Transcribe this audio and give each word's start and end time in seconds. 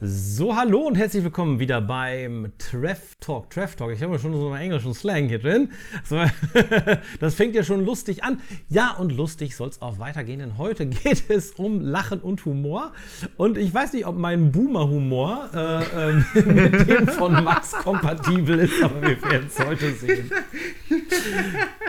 So, 0.00 0.54
hallo 0.54 0.82
und 0.82 0.94
herzlich 0.94 1.24
willkommen 1.24 1.58
wieder 1.58 1.80
beim 1.80 2.52
Treff 2.56 3.16
Talk. 3.18 3.50
Treff 3.50 3.74
Talk, 3.74 3.90
ich 3.90 4.00
habe 4.00 4.12
ja 4.12 4.20
schon 4.20 4.32
so 4.32 4.46
einen 4.46 4.62
englischen 4.62 4.94
Slang 4.94 5.26
hier 5.26 5.40
drin. 5.40 5.72
Das 7.18 7.34
fängt 7.34 7.56
ja 7.56 7.64
schon 7.64 7.84
lustig 7.84 8.22
an. 8.22 8.40
Ja, 8.68 8.92
und 8.92 9.10
lustig 9.10 9.56
soll 9.56 9.70
es 9.70 9.82
auch 9.82 9.98
weitergehen, 9.98 10.38
denn 10.38 10.56
heute 10.56 10.86
geht 10.86 11.28
es 11.28 11.50
um 11.50 11.80
Lachen 11.80 12.20
und 12.20 12.44
Humor. 12.44 12.92
Und 13.36 13.58
ich 13.58 13.74
weiß 13.74 13.92
nicht, 13.92 14.06
ob 14.06 14.16
mein 14.16 14.52
Boomer-Humor 14.52 15.50
äh, 15.52 16.10
äh, 16.10 16.42
mit 16.44 16.88
dem 16.88 17.08
von 17.08 17.32
Max 17.42 17.72
kompatibel 17.72 18.56
ist, 18.60 18.80
aber 18.80 19.02
wir 19.02 19.20
werden 19.20 19.48
es 19.48 19.58
heute 19.58 19.92
sehen. 19.94 20.30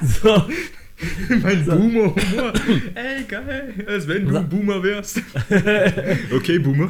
So. 0.02 0.46
mein 1.30 1.66
Boomer-Humor. 1.66 2.16
Ey, 2.96 3.24
geil. 3.24 3.74
Als 3.88 4.08
wenn 4.08 4.28
du 4.28 4.42
Boomer 4.42 4.84
wärst. 4.84 5.22
okay, 6.36 6.60
Boomer. 6.60 6.90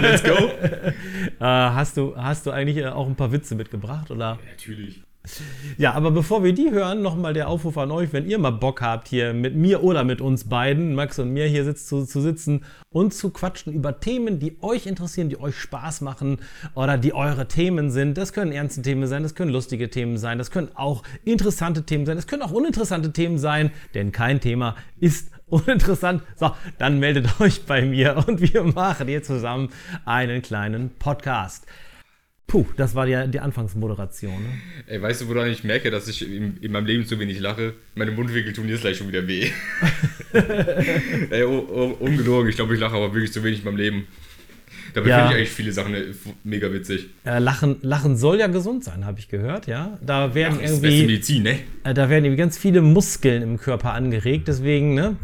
Let's 0.00 0.22
go. 0.22 0.34
Äh, 0.34 0.92
hast, 1.40 1.96
du, 1.96 2.16
hast 2.16 2.46
du 2.46 2.50
eigentlich 2.50 2.78
äh, 2.78 2.86
auch 2.86 3.06
ein 3.06 3.14
paar 3.14 3.32
Witze 3.32 3.54
mitgebracht? 3.54 4.10
Oder? 4.10 4.38
Ja, 4.42 4.50
natürlich. 4.50 5.02
Ja, 5.78 5.92
aber 5.92 6.10
bevor 6.10 6.44
wir 6.44 6.52
die 6.52 6.70
hören, 6.70 7.02
nochmal 7.02 7.34
der 7.34 7.48
Aufruf 7.48 7.76
an 7.78 7.90
euch, 7.90 8.12
wenn 8.12 8.28
ihr 8.28 8.38
mal 8.38 8.50
Bock 8.50 8.80
habt, 8.80 9.08
hier 9.08 9.34
mit 9.34 9.54
mir 9.54 9.82
oder 9.82 10.04
mit 10.04 10.20
uns 10.20 10.44
beiden, 10.44 10.94
Max 10.94 11.18
und 11.18 11.30
mir 11.30 11.46
hier 11.46 11.64
sitzt, 11.64 11.88
zu, 11.88 12.04
zu 12.04 12.20
sitzen 12.20 12.64
und 12.90 13.12
zu 13.12 13.30
quatschen 13.30 13.72
über 13.72 14.00
Themen, 14.00 14.38
die 14.38 14.56
euch 14.62 14.86
interessieren, 14.86 15.28
die 15.28 15.38
euch 15.40 15.58
Spaß 15.58 16.00
machen 16.00 16.38
oder 16.74 16.96
die 16.98 17.12
eure 17.12 17.48
Themen 17.48 17.90
sind. 17.90 18.16
Das 18.16 18.32
können 18.32 18.52
ernste 18.52 18.82
Themen 18.82 19.06
sein, 19.06 19.22
das 19.22 19.34
können 19.34 19.52
lustige 19.52 19.90
Themen 19.90 20.18
sein, 20.18 20.38
das 20.38 20.50
können 20.50 20.70
auch 20.74 21.02
interessante 21.24 21.82
Themen 21.82 22.06
sein, 22.06 22.16
das 22.16 22.26
können 22.26 22.42
auch 22.42 22.52
uninteressante 22.52 23.12
Themen 23.12 23.38
sein, 23.38 23.70
denn 23.94 24.12
kein 24.12 24.40
Thema 24.40 24.76
ist 24.98 25.30
uninteressant. 25.46 26.22
So, 26.36 26.50
dann 26.78 26.98
meldet 26.98 27.40
euch 27.40 27.64
bei 27.64 27.82
mir 27.82 28.24
und 28.26 28.40
wir 28.40 28.64
machen 28.64 29.08
hier 29.08 29.22
zusammen 29.22 29.70
einen 30.04 30.42
kleinen 30.42 30.90
Podcast. 30.98 31.66
Puh, 32.46 32.64
das 32.76 32.94
war 32.94 33.06
die, 33.06 33.30
die 33.30 33.40
Anfangsmoderation. 33.40 34.32
Ne? 34.32 34.48
Ey, 34.86 35.02
weißt 35.02 35.22
du, 35.22 35.28
woran 35.28 35.50
ich 35.50 35.64
merke, 35.64 35.90
dass 35.90 36.06
ich 36.06 36.22
in, 36.22 36.58
in, 36.60 36.70
meinem 36.70 36.86
Leben 36.86 37.04
zu 37.04 37.18
wenig 37.18 37.40
lache? 37.40 37.74
Meine 37.96 38.12
Mundwinkel 38.12 38.52
tun 38.52 38.68
jetzt 38.68 38.82
gleich 38.82 38.96
schon 38.98 39.08
wieder 39.08 39.26
weh. 39.26 39.50
Ey, 41.30 41.42
oh, 41.42 41.66
oh, 41.68 41.96
ungelogen, 41.98 42.48
ich 42.48 42.56
glaube, 42.56 42.74
ich 42.74 42.80
lache 42.80 42.94
aber 42.94 43.12
wirklich 43.12 43.32
zu 43.32 43.42
wenig 43.42 43.60
in 43.60 43.64
meinem 43.64 43.78
Leben. 43.78 44.06
Dabei 44.94 45.08
ja. 45.08 45.16
finde 45.16 45.32
ich 45.32 45.38
eigentlich 45.38 45.50
viele 45.50 45.72
Sachen 45.72 45.94
äh, 45.94 46.04
mega 46.44 46.72
witzig. 46.72 47.08
Äh, 47.24 47.40
Lachen, 47.40 47.76
Lachen 47.82 48.16
soll 48.16 48.38
ja 48.38 48.46
gesund 48.46 48.84
sein, 48.84 49.04
habe 49.04 49.18
ich 49.18 49.28
gehört, 49.28 49.66
ja. 49.66 49.98
Da 50.00 50.34
werden 50.34 50.60
ja, 50.60 50.66
irgendwie. 50.66 51.02
Medizin, 51.02 51.42
ne? 51.42 51.58
Äh, 51.82 51.94
da 51.94 52.08
werden 52.08 52.24
irgendwie 52.24 52.40
ganz 52.40 52.56
viele 52.56 52.80
Muskeln 52.80 53.42
im 53.42 53.58
Körper 53.58 53.92
angeregt, 53.92 54.46
deswegen, 54.46 54.94
ne? 54.94 55.16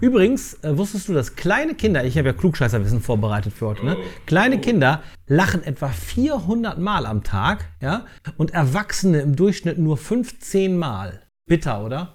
Übrigens, 0.00 0.54
äh, 0.62 0.76
wusstest 0.76 1.08
du, 1.08 1.14
dass 1.14 1.36
kleine 1.36 1.74
Kinder, 1.74 2.04
ich 2.04 2.16
habe 2.18 2.28
ja 2.28 2.32
Klugscheißerwissen 2.32 3.00
vorbereitet 3.00 3.52
für 3.52 3.66
heute, 3.66 3.84
ne? 3.84 3.96
Oh. 3.98 4.04
Kleine 4.26 4.56
oh. 4.56 4.60
Kinder 4.60 5.02
lachen 5.26 5.62
etwa 5.62 5.88
400 5.88 6.78
Mal 6.78 7.06
am 7.06 7.22
Tag, 7.22 7.66
ja? 7.80 8.06
Und 8.36 8.52
Erwachsene 8.52 9.20
im 9.20 9.36
Durchschnitt 9.36 9.78
nur 9.78 9.96
15 9.96 10.76
Mal. 10.76 11.22
Bitter, 11.48 11.84
oder? 11.84 12.14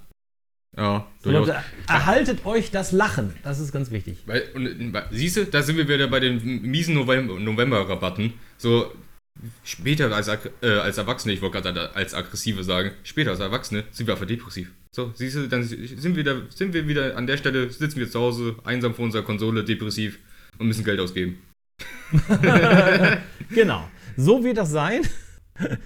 Ja, 0.76 1.06
durchaus. 1.22 1.48
So, 1.48 1.54
erhaltet 1.88 2.46
euch 2.46 2.72
das 2.72 2.92
Lachen, 2.92 3.34
das 3.44 3.60
ist 3.60 3.72
ganz 3.72 3.92
wichtig. 3.92 4.24
Weil, 4.26 4.44
siehst 5.12 5.38
du, 5.38 5.46
da 5.46 5.62
sind 5.62 5.78
wir 5.78 5.88
wieder 5.88 6.08
bei 6.08 6.20
den 6.20 6.62
miesen 6.64 6.96
November-Rabatten. 6.96 8.34
So, 8.58 8.92
Später 9.64 10.14
als, 10.14 10.28
äh, 10.28 10.68
als 10.68 10.98
Erwachsene, 10.98 11.34
ich 11.34 11.42
wollte 11.42 11.62
gerade 11.62 11.96
als 11.96 12.14
Aggressive 12.14 12.64
sagen, 12.64 12.92
später 13.04 13.32
als 13.32 13.40
Erwachsene 13.40 13.84
sind 13.92 14.08
wir 14.08 14.14
einfach 14.14 14.28
depressiv. 14.28 14.72
So, 14.96 15.12
siehst 15.16 15.36
du, 15.36 15.48
dann 15.48 15.64
sind 15.64 16.04
wir, 16.04 16.18
wieder, 16.18 16.44
sind 16.50 16.72
wir 16.76 16.88
wieder 16.88 17.18
an 17.18 17.26
der 17.26 17.38
Stelle, 17.38 17.72
sitzen 17.72 18.00
wir 18.00 18.08
zu 18.08 18.20
Hause, 18.20 18.56
einsam 18.64 18.94
vor 18.94 19.06
unserer 19.06 19.24
Konsole, 19.24 19.64
depressiv 19.64 20.20
und 20.60 20.68
müssen 20.68 20.84
Geld 20.84 21.00
ausgeben. 21.00 21.42
genau. 23.50 23.90
So 24.16 24.44
wird 24.44 24.58
das 24.58 24.70
sein. 24.70 25.02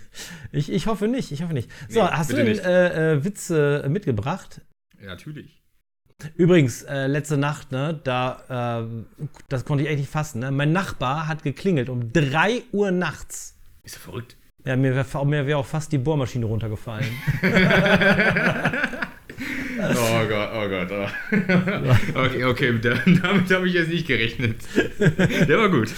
Ich, 0.53 0.71
ich 0.71 0.87
hoffe 0.87 1.09
nicht, 1.09 1.33
ich 1.33 1.43
hoffe 1.43 1.53
nicht. 1.53 1.69
So, 1.89 2.01
nee, 2.01 2.09
hast 2.09 2.31
du 2.31 2.37
denn 2.37 2.47
äh, 2.47 3.15
äh, 3.15 3.25
Witze 3.25 3.85
mitgebracht? 3.89 4.61
Ja, 4.97 5.07
natürlich. 5.07 5.61
Übrigens, 6.35 6.83
äh, 6.83 7.05
letzte 7.07 7.37
Nacht, 7.37 7.73
ne, 7.73 7.99
da, 8.01 8.79
äh, 8.79 9.03
das 9.49 9.65
konnte 9.65 9.83
ich 9.83 9.89
echt 9.89 9.99
nicht 9.99 10.09
fassen. 10.09 10.39
Ne? 10.39 10.51
Mein 10.51 10.71
Nachbar 10.71 11.27
hat 11.27 11.43
geklingelt 11.43 11.89
um 11.89 12.13
3 12.13 12.63
Uhr 12.71 12.91
nachts. 12.91 13.59
Ist 13.83 13.97
er 13.97 13.99
verrückt? 13.99 14.37
Ja, 14.65 14.75
mir 14.75 14.95
wäre 14.95 15.47
wär 15.47 15.57
auch 15.57 15.65
fast 15.65 15.91
die 15.91 15.97
Bohrmaschine 15.97 16.45
runtergefallen. 16.45 17.07
oh 19.79 20.27
Gott, 20.27 20.49
oh 20.53 20.69
Gott. 20.69 20.91
Oh. 20.91 21.07
Okay, 22.19 22.43
okay, 22.43 22.79
damit 22.81 23.51
habe 23.51 23.67
ich 23.67 23.73
jetzt 23.73 23.89
nicht 23.89 24.07
gerechnet. 24.07 24.57
Der 24.99 25.57
war 25.57 25.69
gut. 25.69 25.89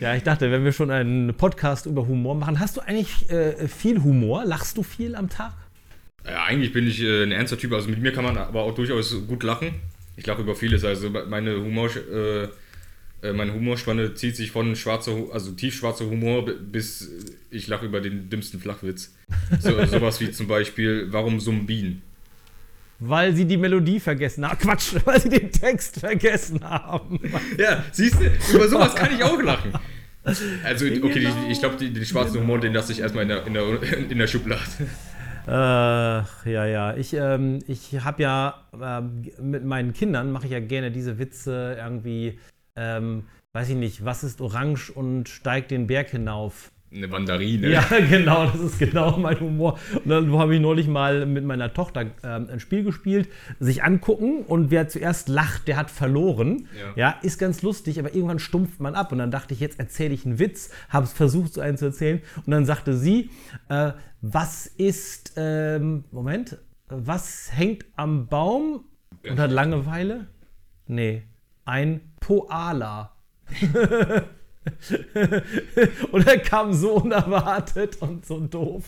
Ja, 0.00 0.14
ich 0.14 0.22
dachte, 0.22 0.50
wenn 0.50 0.64
wir 0.64 0.72
schon 0.72 0.90
einen 0.90 1.34
Podcast 1.34 1.86
über 1.86 2.06
Humor 2.06 2.34
machen, 2.34 2.60
hast 2.60 2.76
du 2.76 2.80
eigentlich 2.80 3.28
äh, 3.30 3.66
viel 3.66 4.02
Humor? 4.02 4.44
Lachst 4.44 4.76
du 4.76 4.82
viel 4.82 5.16
am 5.16 5.28
Tag? 5.28 5.52
Ja, 6.24 6.44
eigentlich 6.44 6.72
bin 6.72 6.86
ich 6.86 7.02
äh, 7.02 7.24
ein 7.24 7.32
ernster 7.32 7.58
Typ, 7.58 7.72
also 7.72 7.88
mit 7.88 8.00
mir 8.00 8.12
kann 8.12 8.24
man 8.24 8.36
aber 8.36 8.62
auch 8.62 8.74
durchaus 8.74 9.26
gut 9.26 9.42
lachen. 9.42 9.74
Ich 10.16 10.26
lache 10.26 10.42
über 10.42 10.54
vieles, 10.54 10.84
also 10.84 11.10
meine 11.10 11.56
Humor, 11.56 11.90
äh, 11.96 12.48
äh, 13.22 13.32
meine 13.32 13.54
Humorspanne 13.54 14.14
zieht 14.14 14.36
sich 14.36 14.50
von 14.50 14.76
schwarzer, 14.76 15.16
also 15.32 15.52
tiefschwarzer 15.52 16.06
Humor 16.06 16.44
bis 16.46 17.10
ich 17.50 17.66
lache 17.66 17.86
über 17.86 18.00
den 18.00 18.28
dümmsten 18.30 18.60
Flachwitz. 18.60 19.14
So, 19.60 19.84
sowas 19.86 20.20
wie 20.20 20.30
zum 20.30 20.46
Beispiel, 20.46 21.08
warum 21.10 21.40
summen 21.40 21.66
Bienen? 21.66 22.02
Weil 23.00 23.34
sie 23.34 23.44
die 23.44 23.56
Melodie 23.56 24.00
vergessen 24.00 24.48
haben. 24.48 24.58
Quatsch, 24.58 24.94
weil 25.04 25.20
sie 25.20 25.28
den 25.28 25.52
Text 25.52 26.00
vergessen 26.00 26.60
haben. 26.62 27.20
Ja, 27.56 27.84
siehst 27.92 28.16
du, 28.20 28.54
über 28.54 28.68
sowas 28.68 28.94
kann 28.94 29.14
ich 29.14 29.22
auch 29.22 29.40
lachen. 29.40 29.72
Also, 30.62 30.84
okay, 30.84 30.98
genau. 30.98 31.30
ich, 31.46 31.52
ich 31.52 31.60
glaube, 31.60 31.76
den 31.76 32.04
schwarzen 32.04 32.40
Humor, 32.40 32.60
den 32.60 32.74
lasse 32.74 32.92
ich 32.92 33.00
erstmal 33.00 33.22
in 33.22 33.30
der, 33.30 33.46
in 33.46 33.54
der, 33.54 34.10
in 34.10 34.18
der 34.18 34.26
Schublade. 34.26 34.60
Äh, 35.46 35.50
ja, 35.50 36.66
ja. 36.66 36.94
Ich, 36.94 37.14
ähm, 37.14 37.60
ich 37.66 37.98
habe 38.04 38.22
ja 38.22 38.62
äh, 38.78 39.00
mit 39.40 39.64
meinen 39.64 39.94
Kindern 39.94 40.30
mache 40.30 40.44
ich 40.44 40.52
ja 40.52 40.60
gerne 40.60 40.90
diese 40.90 41.18
Witze 41.18 41.76
irgendwie, 41.78 42.38
ähm, 42.76 43.24
weiß 43.54 43.70
ich 43.70 43.76
nicht, 43.76 44.04
was 44.04 44.24
ist 44.24 44.42
orange 44.42 44.90
und 44.90 45.30
steigt 45.30 45.70
den 45.70 45.86
Berg 45.86 46.10
hinauf? 46.10 46.70
Eine 46.90 47.06
Mandarine. 47.06 47.68
Ja, 47.68 47.84
genau, 48.08 48.46
das 48.46 48.60
ist 48.60 48.78
genau 48.78 49.18
mein 49.18 49.38
Humor. 49.40 49.78
Und 49.92 50.08
dann 50.08 50.32
habe 50.32 50.54
ich 50.54 50.60
neulich 50.60 50.88
mal 50.88 51.26
mit 51.26 51.44
meiner 51.44 51.74
Tochter 51.74 52.06
ähm, 52.22 52.48
ein 52.50 52.60
Spiel 52.60 52.82
gespielt, 52.82 53.28
sich 53.60 53.82
angucken 53.84 54.42
und 54.42 54.70
wer 54.70 54.88
zuerst 54.88 55.28
lacht, 55.28 55.68
der 55.68 55.76
hat 55.76 55.90
verloren. 55.90 56.66
Ja. 56.78 56.92
ja. 56.96 57.18
ist 57.22 57.38
ganz 57.38 57.60
lustig, 57.60 57.98
aber 57.98 58.14
irgendwann 58.14 58.38
stumpft 58.38 58.80
man 58.80 58.94
ab. 58.94 59.12
Und 59.12 59.18
dann 59.18 59.30
dachte 59.30 59.52
ich, 59.52 59.60
jetzt 59.60 59.78
erzähle 59.78 60.14
ich 60.14 60.24
einen 60.24 60.38
Witz, 60.38 60.70
habe 60.88 61.04
es 61.04 61.12
versucht, 61.12 61.52
so 61.52 61.60
einen 61.60 61.76
zu 61.76 61.86
erzählen. 61.86 62.22
Und 62.36 62.50
dann 62.50 62.64
sagte 62.64 62.96
sie, 62.96 63.30
äh, 63.68 63.92
was 64.22 64.66
ist, 64.66 65.34
ähm, 65.36 66.04
Moment, 66.10 66.56
was 66.88 67.50
hängt 67.52 67.84
am 67.96 68.28
Baum 68.28 68.84
und 69.28 69.38
hat 69.38 69.50
Langeweile? 69.50 70.28
Nee, 70.86 71.24
ein 71.66 72.00
Poala. 72.20 73.12
und 76.12 76.26
er 76.26 76.38
kam 76.38 76.72
so 76.72 76.94
unerwartet 76.94 77.96
und 78.00 78.26
so 78.26 78.40
doof, 78.40 78.84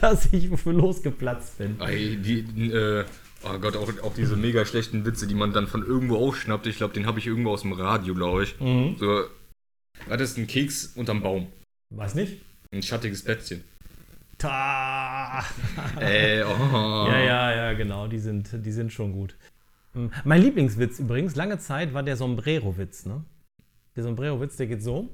dass 0.00 0.32
ich 0.32 0.48
für 0.60 0.72
losgeplatzt 0.72 1.58
bin. 1.58 1.80
Ey, 1.80 2.16
die, 2.16 2.70
äh, 2.70 3.04
oh 3.44 3.58
Gott, 3.58 3.76
auch, 3.76 3.90
auch 4.02 4.14
diese 4.14 4.36
mega 4.36 4.64
schlechten 4.64 5.04
Witze, 5.04 5.26
die 5.26 5.34
man 5.34 5.52
dann 5.52 5.66
von 5.66 5.84
irgendwo 5.84 6.16
ausschnappt. 6.16 6.66
Ich 6.66 6.76
glaube, 6.76 6.94
den 6.94 7.06
habe 7.06 7.18
ich 7.18 7.26
irgendwo 7.26 7.50
aus 7.50 7.62
dem 7.62 7.72
Radio, 7.72 8.14
glaube 8.14 8.44
ich. 8.44 8.58
Mhm. 8.60 8.96
So, 8.98 9.24
was 10.06 10.20
ist 10.20 10.38
ein 10.38 10.46
Keks 10.46 10.92
unterm 10.94 11.22
Baum? 11.22 11.48
Weiß 11.90 12.14
nicht. 12.14 12.40
Ein 12.72 12.82
schattiges 12.82 13.24
Plätzchen. 13.24 13.64
Ta. 14.36 15.44
Ey, 15.98 16.42
oh. 16.44 17.06
Ja, 17.08 17.18
ja, 17.18 17.54
ja, 17.54 17.72
genau, 17.72 18.06
die 18.06 18.20
sind, 18.20 18.50
die 18.52 18.72
sind 18.72 18.92
schon 18.92 19.12
gut. 19.12 19.36
Hm, 19.94 20.12
mein 20.24 20.42
Lieblingswitz 20.42 21.00
übrigens, 21.00 21.34
lange 21.34 21.58
Zeit 21.58 21.94
war 21.94 22.02
der 22.02 22.16
Sombrero-Witz, 22.16 23.06
ne? 23.06 23.24
Der 23.98 24.04
Sombrero-Witz, 24.04 24.56
der 24.56 24.68
geht 24.68 24.80
so. 24.80 25.12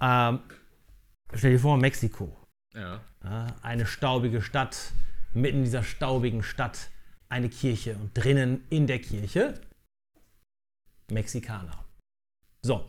Ähm, 0.00 0.38
stell 1.34 1.50
dir 1.50 1.58
vor, 1.58 1.76
Mexiko. 1.76 2.32
Ja. 2.72 3.00
Eine 3.62 3.84
staubige 3.84 4.42
Stadt, 4.42 4.92
mitten 5.34 5.58
in 5.58 5.64
dieser 5.64 5.82
staubigen 5.82 6.44
Stadt 6.44 6.90
eine 7.28 7.48
Kirche 7.48 7.96
und 7.96 8.16
drinnen 8.16 8.62
in 8.70 8.86
der 8.86 9.00
Kirche 9.00 9.60
Mexikaner. 11.10 11.84
So. 12.64 12.88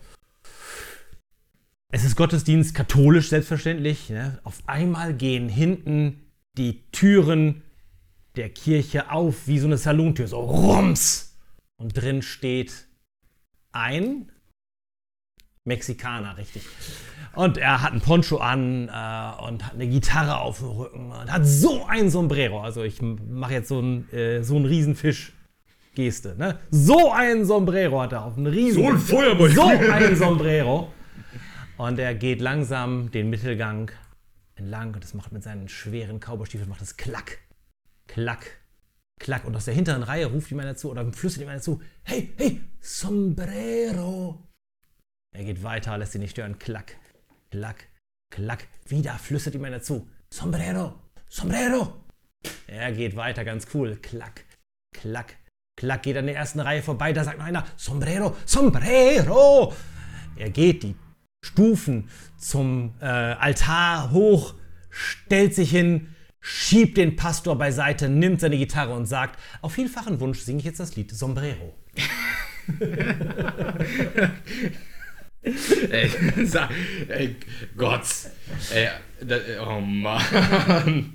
Es 1.91 2.03
ist 2.03 2.15
Gottesdienst 2.15 2.75
katholisch 2.75 3.29
selbstverständlich. 3.29 4.11
Ne? 4.11 4.39
Auf 4.43 4.61
einmal 4.67 5.15
gehen 5.15 5.49
hinten 5.49 6.31
die 6.59 6.91
Türen 6.91 7.63
der 8.35 8.51
Kirche 8.51 9.09
auf 9.09 9.47
wie 9.47 9.57
so 9.57 9.65
eine 9.65 9.79
Salontür, 9.79 10.27
so 10.27 10.41
rums. 10.41 11.39
Und 11.77 11.97
drin 11.97 12.21
steht 12.21 12.87
ein 13.71 14.31
Mexikaner, 15.65 16.37
richtig. 16.37 16.63
Und 17.35 17.57
er 17.57 17.81
hat 17.81 17.91
einen 17.91 18.01
Poncho 18.01 18.37
an 18.37 18.89
äh, 18.89 19.43
und 19.43 19.65
hat 19.65 19.73
eine 19.73 19.87
Gitarre 19.87 20.39
auf 20.39 20.59
dem 20.59 20.67
Rücken 20.67 21.11
und 21.11 21.31
hat 21.31 21.45
so 21.45 21.85
ein 21.85 22.09
Sombrero. 22.09 22.61
Also 22.61 22.83
ich 22.83 23.01
mache 23.01 23.53
jetzt 23.53 23.69
so 23.69 23.79
einen, 23.79 24.09
äh, 24.11 24.43
so 24.43 24.55
einen 24.55 24.65
Riesenfisch-Geste. 24.65 26.35
Ne? 26.37 26.59
So 26.69 27.11
ein 27.11 27.45
Sombrero 27.45 28.01
hat 28.01 28.11
er 28.11 28.25
auf. 28.25 28.37
Einen 28.37 28.47
riesen, 28.47 28.83
so 28.83 28.89
ein 28.89 28.99
Feuerball. 28.99 29.49
So 29.49 29.63
ein 29.63 30.15
Sombrero. 30.15 30.91
Und 31.77 31.97
er 31.97 32.13
geht 32.13 32.39
langsam 32.39 33.09
den 33.09 33.29
Mittelgang 33.29 33.89
entlang 34.55 34.93
und 34.93 35.03
es 35.03 35.13
macht 35.13 35.31
mit 35.31 35.43
seinen 35.43 35.69
schweren 35.69 36.19
Cowboystiefeln 36.19 36.69
macht 36.69 36.81
es 36.81 36.97
klack, 36.97 37.39
klack, 38.07 38.59
klack. 39.19 39.45
Und 39.45 39.55
aus 39.55 39.65
der 39.65 39.73
hinteren 39.73 40.03
Reihe 40.03 40.27
ruft 40.27 40.51
ihm 40.51 40.59
einer 40.59 40.75
zu 40.75 40.91
oder 40.91 41.11
flüstert 41.11 41.43
ihm 41.43 41.49
einer 41.49 41.61
zu: 41.61 41.81
Hey, 42.03 42.31
hey, 42.37 42.61
Sombrero! 42.79 44.52
Er 45.33 45.43
geht 45.43 45.63
weiter, 45.63 45.97
lässt 45.97 46.11
sich 46.11 46.21
nicht 46.21 46.31
stören. 46.31 46.59
Klack, 46.59 46.95
klack, 47.49 47.87
klack. 48.29 48.67
Wieder 48.87 49.17
flüstert 49.17 49.55
ihm 49.55 49.65
einer 49.65 49.81
zu: 49.81 50.07
Sombrero, 50.29 50.93
Sombrero! 51.27 52.05
Er 52.67 52.91
geht 52.91 53.15
weiter, 53.15 53.43
ganz 53.43 53.65
cool. 53.73 53.97
Klack, 53.99 54.45
klack, 54.93 55.35
klack. 55.75 56.03
Geht 56.03 56.17
an 56.17 56.27
der 56.27 56.35
ersten 56.35 56.59
Reihe 56.59 56.83
vorbei. 56.83 57.13
Da 57.13 57.23
sagt 57.23 57.39
noch 57.39 57.45
einer: 57.45 57.65
Sombrero, 57.75 58.37
Sombrero! 58.45 59.73
Er 60.35 60.51
geht 60.51 60.83
die 60.83 60.95
Stufen 61.43 62.09
zum 62.37 62.93
äh, 63.01 63.05
Altar 63.05 64.11
hoch, 64.11 64.53
stellt 64.91 65.55
sich 65.55 65.71
hin, 65.71 66.13
schiebt 66.41 66.97
den 66.97 67.15
Pastor 67.15 67.57
beiseite, 67.57 68.07
nimmt 68.07 68.39
seine 68.39 68.59
Gitarre 68.59 68.93
und 68.93 69.07
sagt: 69.07 69.39
Auf 69.61 69.73
vielfachen 69.73 70.19
Wunsch 70.19 70.41
singe 70.41 70.59
ich 70.59 70.65
jetzt 70.65 70.79
das 70.79 70.95
Lied 70.95 71.09
Sombrero. 71.09 71.73
ey, 75.91 76.09
sag, 76.45 76.69
ey, 77.09 77.35
Gott. 77.77 78.03
Ey, 78.73 78.87
da, 79.21 79.37
oh 79.65 79.81
Mann. 79.81 81.13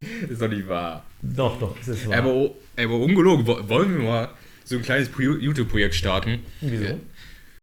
ist 0.28 0.40
doch 0.42 0.48
nicht 0.48 0.68
wahr. 0.68 1.04
Doch, 1.22 1.58
doch, 1.58 1.76
es 1.80 1.88
ist 1.88 2.06
wahr. 2.08 2.18
Aber, 2.18 2.50
aber 2.76 2.98
ungelogen, 2.98 3.46
wo- 3.46 3.68
wollen 3.68 3.96
wir 3.96 4.04
mal 4.04 4.28
so 4.64 4.76
ein 4.76 4.82
kleines 4.82 5.08
Pro- 5.08 5.22
YouTube-Projekt 5.22 5.94
starten? 5.94 6.40
Wieso? 6.60 7.00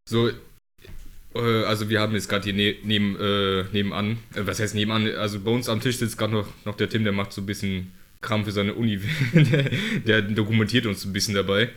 So, 0.09 0.29
äh, 1.35 1.63
also 1.65 1.89
wir 1.89 1.99
haben 2.01 2.13
jetzt 2.13 2.27
gerade 2.27 2.43
hier 2.45 2.53
ne 2.53 2.75
neben, 2.83 3.15
äh, 3.19 3.63
nebenan, 3.71 4.17
äh, 4.35 4.45
was 4.47 4.59
heißt 4.59 4.73
nebenan, 4.75 5.07
also 5.15 5.39
bei 5.41 5.51
uns 5.51 5.69
am 5.69 5.79
Tisch 5.81 5.97
sitzt 5.97 6.17
gerade 6.17 6.33
noch, 6.33 6.47
noch 6.65 6.75
der 6.75 6.89
Tim, 6.89 7.03
der 7.03 7.13
macht 7.13 7.33
so 7.33 7.41
ein 7.41 7.45
bisschen 7.45 7.91
Kram 8.21 8.45
für 8.45 8.51
seine 8.51 8.73
Uni, 8.73 8.99
der, 9.33 9.69
der 9.99 10.21
dokumentiert 10.23 10.85
uns 10.87 11.05
ein 11.05 11.13
bisschen 11.13 11.35
dabei. 11.35 11.69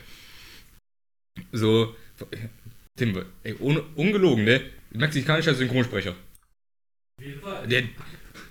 So, 1.52 1.94
Tim, 2.96 3.22
ey, 3.42 3.54
un, 3.60 3.80
ungelogen, 3.94 4.44
ne? 4.44 4.60
Mexikanischer 4.92 5.54
Synchronsprecher. 5.54 6.14
Der, 7.70 7.82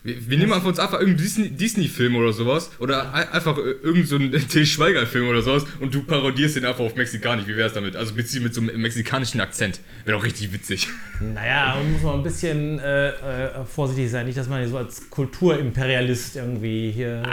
wir, 0.03 0.29
wir 0.29 0.37
nehmen 0.37 0.53
einfach 0.53 0.67
uns 0.67 0.77
einfach 0.79 0.99
irgendeinen 0.99 1.23
Disney- 1.25 1.49
Disney-Film 1.49 2.15
oder 2.15 2.31
sowas 2.33 2.71
oder 2.79 3.13
ein- 3.13 3.29
einfach 3.29 3.57
äh, 3.57 3.61
irgendeinen 3.61 4.05
so 4.05 4.15
einen 4.17 4.31
Til 4.49 4.65
Schweiger-Film 4.65 5.27
oder 5.27 5.41
sowas 5.41 5.65
und 5.79 5.93
du 5.93 6.03
parodierst 6.03 6.55
den 6.57 6.65
einfach 6.65 6.81
auf 6.83 6.95
Mexikanisch. 6.95 7.47
Wie 7.47 7.55
wär's 7.55 7.73
damit? 7.73 7.95
Also 7.95 8.13
mit, 8.13 8.31
mit 8.41 8.53
so 8.53 8.61
einem 8.61 8.79
mexikanischen 8.81 9.41
Akzent. 9.41 9.79
Wäre 10.03 10.17
doch 10.17 10.23
richtig 10.25 10.51
witzig. 10.53 10.87
Naja, 11.19 11.75
man 11.77 11.91
muss 11.93 12.01
man 12.03 12.15
ein 12.17 12.23
bisschen 12.23 12.79
äh, 12.79 13.09
äh, 13.09 13.65
vorsichtig 13.65 14.11
sein. 14.11 14.25
Nicht, 14.27 14.37
dass 14.37 14.47
man 14.49 14.59
hier 14.59 14.69
so 14.69 14.77
als 14.77 15.09
Kulturimperialist 15.09 16.35
irgendwie 16.35 16.91
hier. 16.91 17.23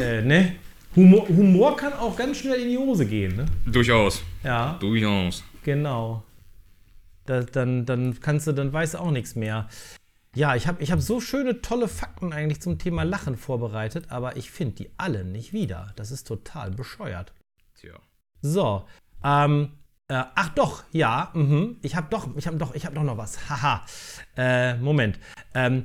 Äh, 0.00 0.22
ne? 0.22 0.56
Humor, 0.96 1.26
Humor 1.28 1.76
kann 1.76 1.92
auch 1.94 2.16
ganz 2.16 2.38
schnell 2.38 2.60
in 2.60 2.68
die 2.70 2.78
Hose 2.78 3.04
gehen, 3.04 3.34
ne? 3.36 3.46
Durchaus. 3.66 4.22
Ja, 4.44 4.76
Durchaus. 4.80 5.42
Genau. 5.64 6.22
Da, 7.26 7.40
dann, 7.40 7.86
dann 7.86 8.20
kannst 8.20 8.46
du, 8.46 8.52
dann 8.52 8.72
weißt 8.72 8.94
du 8.94 8.98
auch 8.98 9.10
nichts 9.10 9.34
mehr. 9.34 9.68
Ja, 10.34 10.56
ich 10.56 10.66
habe 10.66 10.82
ich 10.82 10.90
hab 10.90 11.00
so 11.00 11.20
schöne, 11.20 11.60
tolle 11.62 11.88
Fakten 11.88 12.32
eigentlich 12.32 12.60
zum 12.60 12.78
Thema 12.78 13.04
Lachen 13.04 13.36
vorbereitet, 13.36 14.06
aber 14.10 14.36
ich 14.36 14.50
finde 14.50 14.74
die 14.74 14.90
alle 14.96 15.24
nicht 15.24 15.52
wieder. 15.52 15.92
Das 15.96 16.10
ist 16.10 16.26
total 16.26 16.70
bescheuert. 16.70 17.32
Tja. 17.76 17.94
So, 18.42 18.84
ähm, 19.22 19.70
äh, 20.08 20.22
ach 20.34 20.50
doch, 20.50 20.84
ja, 20.92 21.30
mhm, 21.34 21.78
ich 21.82 21.96
habe 21.96 22.08
doch, 22.10 22.36
ich 22.36 22.46
habe 22.46 22.58
doch, 22.58 22.74
ich 22.74 22.84
habe 22.84 22.94
doch 22.94 23.04
noch 23.04 23.16
was. 23.16 23.38
Haha. 23.48 23.86
Äh, 24.36 24.76
Moment. 24.76 25.18
Ähm, 25.54 25.84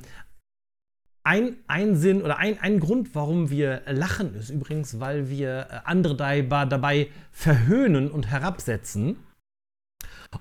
ein, 1.22 1.56
ein 1.68 1.96
Sinn 1.96 2.22
oder 2.22 2.38
ein, 2.38 2.58
ein 2.60 2.80
Grund, 2.80 3.14
warum 3.14 3.50
wir 3.50 3.82
lachen, 3.86 4.34
ist 4.34 4.50
übrigens, 4.50 5.00
weil 5.00 5.30
wir 5.30 5.68
äh, 5.70 5.80
andere 5.84 6.16
dabei, 6.16 6.64
dabei 6.66 7.08
verhöhnen 7.30 8.10
und 8.10 8.30
herabsetzen. 8.30 9.16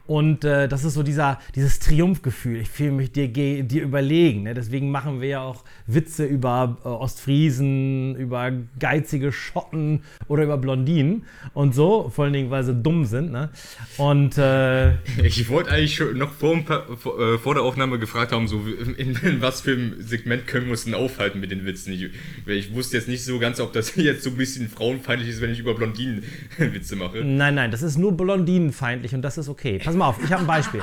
Und 0.06 0.44
äh, 0.44 0.68
das 0.68 0.84
ist 0.84 0.94
so 0.94 1.04
dieser, 1.04 1.40
dieses 1.56 1.80
Triumphgefühl. 1.80 2.58
Ich 2.58 2.70
fühle 2.70 2.92
mich 2.92 3.12
dir, 3.12 3.28
dir 3.28 3.82
überlegen. 3.82 4.44
Ne? 4.44 4.54
Deswegen 4.54 4.92
machen 4.92 5.20
wir 5.20 5.28
ja 5.28 5.42
auch 5.42 5.64
Witze 5.88 6.26
über 6.26 6.78
äh, 6.84 6.88
Ostfriesen, 6.88 8.16
über 8.16 8.52
geizige 8.78 9.32
Schotten 9.32 10.04
oder 10.28 10.44
über 10.44 10.58
Blondinen 10.58 11.26
und 11.54 11.74
so. 11.74 12.10
Vor 12.10 12.26
allen 12.26 12.34
Dingen, 12.34 12.52
weil 12.52 12.64
sie 12.64 12.76
dumm 12.76 13.06
sind. 13.06 13.32
Ne? 13.32 13.50
Und 13.98 14.38
äh, 14.38 14.92
Ich 15.24 15.50
wollte 15.50 15.72
eigentlich 15.72 15.96
schon 15.96 16.18
noch 16.18 16.34
vor, 16.34 16.60
vor, 16.98 17.20
äh, 17.20 17.38
vor 17.40 17.56
der 17.56 17.64
Aufnahme 17.64 17.98
gefragt 17.98 18.32
haben, 18.32 18.48
so 18.48 18.62
in, 18.98 19.16
in 19.16 19.42
was 19.42 19.62
für 19.62 19.72
einem 19.72 20.02
Segment 20.02 20.46
können 20.46 20.66
wir 20.66 20.72
uns 20.72 20.86
denn 20.86 20.94
aufhalten 20.94 21.40
mit 21.40 21.52
den 21.52 21.66
Witzen. 21.66 21.94
Ich, 21.94 22.10
ich 22.46 22.74
wusste 22.74 22.98
jetzt 22.98 23.08
nicht 23.08 23.24
so 23.24 23.40
ganz, 23.40 23.60
ob 23.60 23.74
das 23.74 23.96
jetzt 23.96 24.24
so 24.24 24.30
ein 24.30 24.38
bisschen 24.38 24.70
frauenfeindlich 24.70 25.30
ist, 25.30 25.42
wenn 25.42 25.52
ich 25.52 25.60
über 25.60 25.74
Blondinen 25.74 26.24
Witze 26.58 26.96
mache. 26.96 27.24
nein, 27.24 27.56
nein, 27.56 27.72
das 27.72 27.82
ist 27.82 27.98
nur 27.98 28.16
blondinenfeindlich 28.16 29.16
und 29.16 29.22
das 29.22 29.38
ist 29.38 29.50
okay. 29.50 29.59
Pass 29.84 29.96
mal 29.96 30.08
auf, 30.08 30.24
ich 30.24 30.32
habe 30.32 30.44
ein 30.44 30.48
Beispiel. 30.48 30.82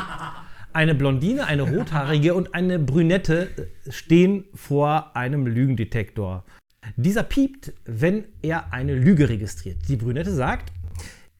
Eine 0.72 0.94
Blondine, 0.94 1.46
eine 1.46 1.62
rothaarige 1.62 2.34
und 2.34 2.54
eine 2.54 2.78
Brünette 2.78 3.70
stehen 3.88 4.44
vor 4.54 5.16
einem 5.16 5.46
Lügendetektor. 5.46 6.44
Dieser 6.96 7.22
piept, 7.22 7.72
wenn 7.84 8.24
er 8.42 8.72
eine 8.72 8.94
Lüge 8.94 9.28
registriert. 9.28 9.78
Die 9.88 9.96
Brünette 9.96 10.32
sagt, 10.32 10.72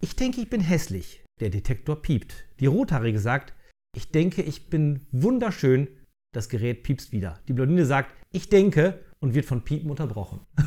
ich 0.01 0.17
denke, 0.17 0.41
ich 0.41 0.51
bin 0.51 0.61
hässlich. 0.61 1.23
Der 1.41 1.51
Detektor 1.51 2.01
piept. 2.01 2.47
Die 2.61 2.67
Rothaarige 2.67 3.19
sagt, 3.19 3.53
ich 3.95 4.11
denke, 4.11 4.43
ich 4.43 4.71
bin 4.71 5.07
wunderschön. 5.13 5.89
Das 6.35 6.49
Gerät 6.49 6.83
piepst 6.83 7.13
wieder. 7.13 7.39
Die 7.49 7.53
Blondine 7.53 7.85
sagt, 7.85 8.15
ich 8.33 8.49
denke 8.49 9.01
und 9.21 9.35
wird 9.35 9.47
von 9.47 9.63
Piepen 9.63 9.91
unterbrochen. 9.91 10.41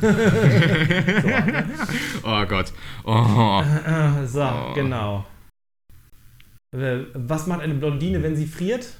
Oh 2.22 2.46
Gott. 2.46 2.72
Oh. 3.04 3.62
Äh, 3.62 4.26
So, 4.26 4.72
genau. 4.74 5.24
Äh, 6.76 7.04
Was 7.14 7.46
macht 7.46 7.60
eine 7.62 7.74
Blondine, 7.74 8.22
wenn 8.22 8.36
sie 8.36 8.46
friert? 8.46 8.96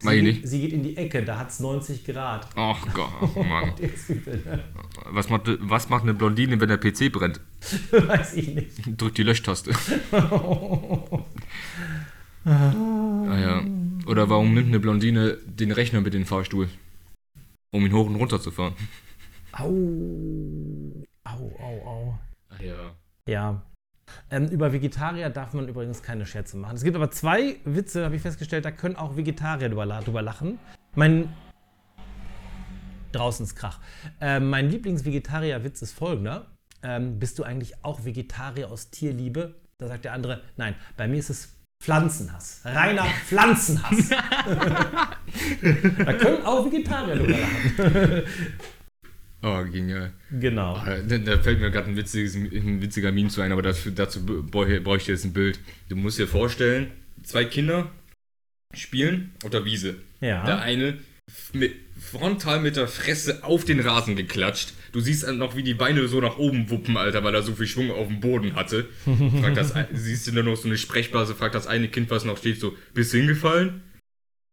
Sie, 0.00 0.08
ich 0.08 0.14
geht- 0.14 0.22
nicht. 0.22 0.46
sie 0.48 0.60
geht 0.60 0.72
in 0.72 0.82
die 0.84 0.96
Ecke, 0.96 1.24
da 1.24 1.38
hat 1.38 1.48
es 1.50 1.58
90 1.58 2.04
Grad. 2.04 2.46
Ach 2.54 2.86
Gott, 2.94 3.10
oh 3.34 3.42
Mann. 3.42 3.72
Ne? 3.80 4.64
Was 5.10 5.28
macht, 5.28 5.48
was 5.60 5.88
macht 5.88 6.04
eine 6.04 6.14
Blondine, 6.14 6.60
wenn 6.60 6.68
der 6.68 6.76
PC 6.76 7.10
brennt? 7.10 7.40
Weiß 7.90 8.34
ich 8.34 8.54
nicht. 8.54 8.70
Drückt 8.96 9.18
die 9.18 9.24
Löschtaste. 9.24 9.72
ah 12.44 13.38
ja. 13.38 13.64
Oder 14.06 14.30
warum 14.30 14.54
nimmt 14.54 14.68
eine 14.68 14.78
Blondine 14.80 15.36
den 15.46 15.72
Rechner 15.72 16.00
mit 16.00 16.14
in 16.14 16.20
den 16.22 16.26
Fahrstuhl? 16.26 16.68
Um 17.72 17.84
ihn 17.84 17.92
hoch 17.92 18.06
und 18.06 18.14
runter 18.16 18.40
zu 18.40 18.50
fahren. 18.52 18.74
Au. 19.52 19.66
Au, 21.24 21.52
au, 21.60 21.86
au. 21.86 22.18
Ah 22.50 22.62
ja. 22.62 22.94
Ja. 23.26 23.62
Ähm, 24.30 24.48
über 24.48 24.72
Vegetarier 24.72 25.30
darf 25.30 25.52
man 25.54 25.68
übrigens 25.68 26.02
keine 26.02 26.26
Scherze 26.26 26.56
machen. 26.56 26.76
Es 26.76 26.84
gibt 26.84 26.96
aber 26.96 27.10
zwei 27.10 27.56
Witze, 27.64 28.04
habe 28.04 28.16
ich 28.16 28.22
festgestellt, 28.22 28.64
da 28.64 28.70
können 28.70 28.96
auch 28.96 29.16
Vegetarier 29.16 29.68
drüber, 29.68 29.86
drüber 30.04 30.22
lachen. 30.22 30.58
Mein. 30.94 31.32
Draußen 33.12 33.46
ist 33.46 33.56
Krach. 33.56 33.80
Ähm, 34.20 34.50
mein 34.50 34.70
Lieblings-Vegetarier-Witz 34.70 35.80
ist 35.80 35.92
folgender. 35.92 36.46
Ähm, 36.82 37.18
bist 37.18 37.38
du 37.38 37.42
eigentlich 37.42 37.82
auch 37.82 38.04
Vegetarier 38.04 38.70
aus 38.70 38.90
Tierliebe? 38.90 39.54
Da 39.78 39.88
sagt 39.88 40.04
der 40.04 40.12
andere, 40.12 40.42
nein, 40.56 40.74
bei 40.96 41.08
mir 41.08 41.18
ist 41.18 41.30
es 41.30 41.58
Pflanzenhass. 41.80 42.60
Reiner 42.64 43.04
Pflanzenhass. 43.26 44.08
da 46.04 46.12
können 46.14 46.44
auch 46.44 46.66
Vegetarier 46.66 47.16
drüber 47.16 47.38
lachen. 47.38 48.22
Oh, 49.42 49.64
genial. 49.70 50.12
Genau. 50.40 50.74
Ah, 50.74 50.98
Da, 51.06 51.18
da 51.18 51.38
fällt 51.38 51.60
mir 51.60 51.70
gerade 51.70 51.88
ein, 51.88 51.96
ein 51.98 52.82
witziger 52.82 53.12
Meme 53.12 53.28
zu 53.28 53.40
ein, 53.40 53.52
aber 53.52 53.62
dafür, 53.62 53.92
dazu 53.92 54.24
bräuchte 54.24 54.82
ich 54.96 55.06
jetzt 55.06 55.24
ein 55.24 55.32
Bild. 55.32 55.60
Du 55.88 55.96
musst 55.96 56.18
dir 56.18 56.26
vorstellen, 56.26 56.90
zwei 57.22 57.44
Kinder 57.44 57.90
spielen 58.74 59.32
auf 59.44 59.50
der 59.50 59.64
Wiese. 59.64 59.96
Ja. 60.20 60.44
Der 60.44 60.60
eine 60.60 60.98
mit, 61.52 61.74
frontal 62.00 62.60
mit 62.60 62.76
der 62.76 62.88
Fresse 62.88 63.44
auf 63.44 63.64
den 63.64 63.80
Rasen 63.80 64.16
geklatscht. 64.16 64.72
Du 64.92 65.00
siehst 65.00 65.24
dann 65.24 65.38
noch, 65.38 65.54
wie 65.56 65.62
die 65.62 65.74
Beine 65.74 66.08
so 66.08 66.20
nach 66.20 66.38
oben 66.38 66.70
wuppen, 66.70 66.96
Alter, 66.96 67.22
weil 67.22 67.34
er 67.34 67.42
so 67.42 67.54
viel 67.54 67.66
Schwung 67.66 67.90
auf 67.90 68.08
dem 68.08 68.20
Boden 68.20 68.56
hatte. 68.56 68.86
Fragt 69.40 69.56
das, 69.56 69.74
siehst 69.92 70.26
du 70.26 70.32
dann 70.32 70.46
noch 70.46 70.56
so 70.56 70.66
eine 70.68 70.78
Sprechblase, 70.78 71.34
fragt 71.34 71.54
das 71.54 71.66
eine 71.66 71.88
Kind, 71.88 72.10
was 72.10 72.24
noch 72.24 72.38
steht, 72.38 72.58
so, 72.58 72.74
bist 72.94 73.12
du 73.12 73.18
hingefallen? 73.18 73.82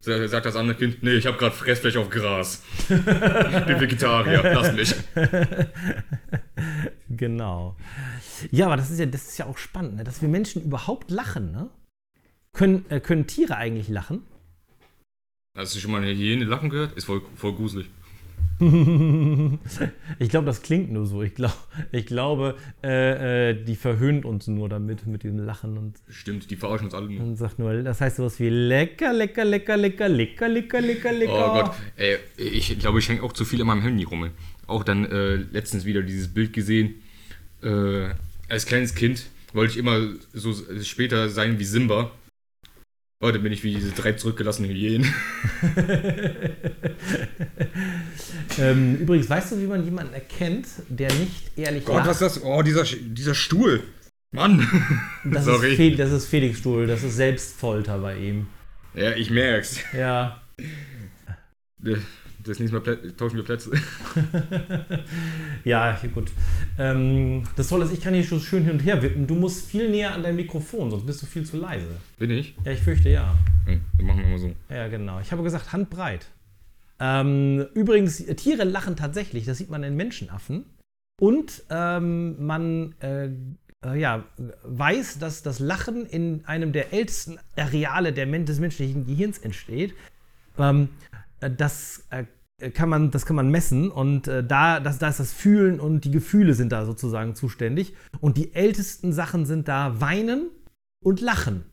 Sa- 0.02 0.28
Sagt 0.28 0.46
das 0.46 0.56
andere 0.56 0.78
Kind, 0.78 1.02
nee, 1.04 1.14
ich 1.16 1.26
habe 1.26 1.38
gerade 1.38 1.56
Fressfläche 1.56 2.00
auf 2.00 2.10
Gras. 2.10 2.64
Bin 2.88 3.80
Vegetarier, 3.80 4.42
lass 4.54 4.74
mich. 4.74 4.96
Genau. 7.10 7.76
Ja, 8.52 8.66
aber 8.66 8.78
das 8.78 8.90
ist 8.92 9.00
ja, 9.00 9.06
das 9.06 9.28
ist 9.28 9.38
ja 9.38 9.46
auch 9.46 9.58
spannend, 9.58 9.96
ne? 9.98 10.04
dass 10.04 10.22
wir 10.22 10.28
Menschen 10.30 10.64
überhaupt 10.64 11.12
lachen. 11.12 11.52
Ne? 11.52 11.70
Können, 12.52 12.86
äh, 12.90 13.00
können 13.00 13.28
Tiere 13.28 13.56
eigentlich 13.58 13.88
lachen? 13.90 14.24
Hast 15.58 15.76
du 15.76 15.80
schon 15.80 15.92
mal 15.92 16.02
eine 16.02 16.12
Hyäne 16.14 16.44
lachen 16.46 16.70
gehört? 16.70 16.94
Ist 16.94 17.06
voll, 17.06 17.22
voll 17.36 17.54
gruselig. 17.56 17.90
ich 20.20 20.30
glaube, 20.30 20.46
das 20.46 20.62
klingt 20.62 20.92
nur 20.92 21.06
so. 21.06 21.22
Ich, 21.24 21.36
glaub, 21.36 21.56
ich 21.92 22.06
glaube, 22.06 22.56
äh, 22.84 23.50
äh, 23.50 23.64
die 23.64 23.76
verhöhnt 23.76 24.26
uns 24.26 24.48
nur 24.48 24.70
damit, 24.70 25.06
mit 25.06 25.24
diesem 25.24 25.40
Lachen 25.40 25.78
und, 25.78 25.98
Stimmt, 26.08 26.50
die 26.50 26.56
verarschen 26.56 26.86
uns 26.86 26.94
alle 26.94 27.10
nur. 27.10 27.22
und 27.22 27.36
sagt 27.36 27.60
nur, 27.60 27.84
das 27.84 28.00
heißt 28.00 28.18
sowas 28.18 28.40
wie 28.40 28.50
lecker, 28.50 29.12
lecker, 29.14 29.44
lecker, 29.44 29.76
lecker, 29.78 30.08
lecker, 30.08 30.48
lecker, 30.48 30.82
lecker, 30.82 31.12
lecker. 31.12 31.52
Oh 31.52 31.64
Gott, 31.64 31.76
ey, 31.98 32.18
ich 32.38 32.80
glaube, 32.80 33.00
ich 33.00 33.10
hänge 33.10 33.24
auch 33.24 33.34
zu 33.34 33.44
viel 33.44 33.60
in 33.60 33.68
meinem 33.68 33.82
Handy 33.82 34.04
rum. 34.04 34.30
Auch 34.68 34.84
dann 34.84 35.06
äh, 35.06 35.36
letztens 35.36 35.86
wieder 35.86 36.02
dieses 36.02 36.30
Bild 36.30 36.54
gesehen. 36.54 36.96
Äh, 37.62 38.10
als 38.48 38.66
kleines 38.66 38.96
Kind 38.96 39.26
wollte 39.54 39.74
ich 39.74 39.78
immer 39.78 40.00
so 40.34 40.54
später 40.82 41.30
sein 41.30 41.60
wie 41.60 41.66
Simba. 41.66 42.12
Heute 43.22 43.40
bin 43.40 43.54
ich 43.54 43.64
wie 43.64 43.74
diese 43.74 43.92
drei 43.92 44.14
zurückgelassenen 44.14 44.70
Hyänen. 44.70 45.14
ähm, 48.60 48.98
übrigens, 48.98 49.30
weißt 49.30 49.54
du, 49.54 49.60
wie 49.60 49.68
man 49.68 49.86
jemanden 49.86 50.14
erkennt, 50.14 50.68
der 50.90 51.12
nicht 51.14 51.58
ehrlich 51.58 51.86
Gott, 51.86 52.06
was 52.06 52.22
ist 52.22 52.38
das? 52.38 52.44
Oh, 52.44 52.62
dieser, 52.62 52.84
dieser 52.84 53.34
Stuhl. 53.34 53.84
Mann. 54.32 54.68
Das, 55.24 55.46
Sorry. 55.46 55.74
Ist 55.74 56.00
das 56.00 56.12
ist 56.12 56.28
Felix 56.28 56.60
Stuhl, 56.60 56.86
das 56.86 57.04
ist 57.04 57.16
Selbstfolter 57.16 57.98
bei 57.98 58.18
ihm. 58.18 58.48
Ja, 58.94 59.14
ich 59.14 59.32
merk's. 59.32 59.80
Ja. 59.98 60.44
Das 62.46 62.60
nächste 62.60 62.80
Mal 62.80 63.14
tauschen 63.18 63.38
wir 63.38 63.44
Plätze. 63.44 63.72
ja, 65.64 66.00
gut. 66.14 66.32
Ähm, 66.78 67.44
das 67.56 67.70
Tolle 67.70 67.86
ist, 67.86 67.94
ich 67.94 68.02
kann 68.02 68.14
hier 68.14 68.24
schon 68.24 68.40
schön 68.40 68.64
hin 68.64 68.74
und 68.74 68.80
her 68.82 69.02
wippen. 69.02 69.26
Du 69.26 69.36
musst 69.36 69.66
viel 69.66 69.90
näher 69.90 70.14
an 70.14 70.22
dein 70.22 70.36
Mikrofon, 70.36 70.92
sonst 70.92 71.06
bist 71.06 71.22
du 71.24 71.26
viel 71.26 71.44
zu 71.46 71.58
leise. 71.58 71.88
Bin 72.20 72.30
ich? 72.30 72.56
Ja, 72.64 72.72
ich 72.72 72.82
fürchte 72.82 73.10
ja. 73.10 73.36
Hm, 73.66 73.82
dann 73.98 74.08
machen 74.08 74.22
wir 74.22 74.28
mal 74.28 74.38
so. 74.38 74.54
Ja, 74.70 74.88
genau. 74.88 75.20
Ich 75.20 75.32
habe 75.32 75.42
gesagt, 75.42 75.74
handbreit. 75.74 76.28
Ähm, 77.00 77.66
übrigens, 77.74 78.18
Tiere 78.18 78.64
lachen 78.64 78.96
tatsächlich, 78.96 79.46
das 79.46 79.58
sieht 79.58 79.70
man 79.70 79.84
in 79.84 79.96
Menschenaffen. 79.96 80.66
Und 81.20 81.64
ähm, 81.70 82.46
man 82.46 82.94
äh, 83.00 83.30
äh, 83.86 84.00
ja, 84.00 84.26
weiß, 84.64 85.20
dass 85.20 85.44
das 85.44 85.60
Lachen 85.60 86.06
in 86.06 86.44
einem 86.46 86.72
der 86.74 86.94
ältesten 86.94 87.40
Areale 87.56 88.14
der, 88.14 88.26
des 88.26 88.60
menschlichen 88.60 89.06
Gehirns 89.06 89.38
entsteht. 89.38 89.94
Ähm, 90.58 90.90
äh, 91.12 91.15
das, 91.40 92.08
äh, 92.10 92.26
kann 92.72 92.90
man, 92.90 93.12
das 93.12 93.26
kann 93.26 93.36
man 93.36 93.50
messen 93.50 93.92
und 93.92 94.28
äh, 94.28 94.44
da, 94.44 94.80
das, 94.80 94.98
da 94.98 95.10
ist 95.10 95.20
das 95.20 95.34
Fühlen 95.34 95.80
und 95.80 96.06
die 96.06 96.12
Gefühle 96.12 96.54
sind 96.54 96.72
da 96.72 96.86
sozusagen 96.86 97.36
zuständig. 97.36 97.94
Und 98.22 98.38
die 98.38 98.54
ältesten 98.54 99.14
Sachen 99.14 99.46
sind 99.46 99.68
da 99.68 100.00
Weinen 100.02 100.50
und 101.04 101.22
Lachen. 101.22 101.66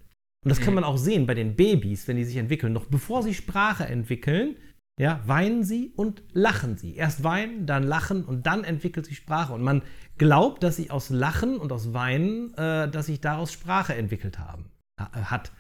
Und 0.44 0.48
das 0.50 0.58
kann 0.60 0.70
Mhm. 0.70 0.76
man 0.76 0.84
auch 0.84 0.98
sehen 0.98 1.26
bei 1.26 1.34
den 1.34 1.54
Babys, 1.54 2.08
wenn 2.08 2.16
die 2.16 2.24
sich 2.24 2.36
entwickeln. 2.36 2.72
Noch 2.72 2.86
bevor 2.86 3.22
sie 3.22 3.32
Sprache 3.34 3.84
entwickeln, 3.84 4.56
ja, 5.00 5.20
weinen 5.24 5.64
sie 5.64 5.92
und 5.96 6.22
lachen 6.32 6.76
sie. 6.76 6.96
Erst 6.96 7.22
weinen, 7.24 7.64
dann 7.64 7.84
lachen 7.84 8.24
und 8.24 8.46
dann 8.46 8.64
entwickelt 8.64 9.06
sich 9.06 9.16
Sprache. 9.16 9.52
Und 9.52 9.62
man 9.62 9.82
glaubt, 10.18 10.62
dass 10.64 10.76
sie 10.76 10.90
aus 10.90 11.10
Lachen 11.10 11.56
und 11.58 11.72
aus 11.72 11.94
Weinen, 11.94 12.52
äh, 12.54 12.90
dass 12.90 13.06
sich 13.06 13.20
daraus 13.20 13.52
Sprache 13.52 13.94
entwickelt 13.94 14.38
haben, 14.38 14.70
äh, 15.00 15.04
hat. 15.04 15.52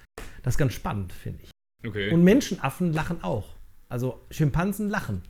Das 0.42 0.54
ist 0.54 0.58
ganz 0.58 0.74
spannend, 0.74 1.12
finde 1.12 1.44
ich. 1.44 1.50
Okay. 1.86 2.10
Und 2.12 2.24
Menschenaffen 2.24 2.92
lachen 2.92 3.22
auch. 3.22 3.54
Also 3.92 4.24
Schimpansen 4.30 4.88
lachen. 4.88 5.22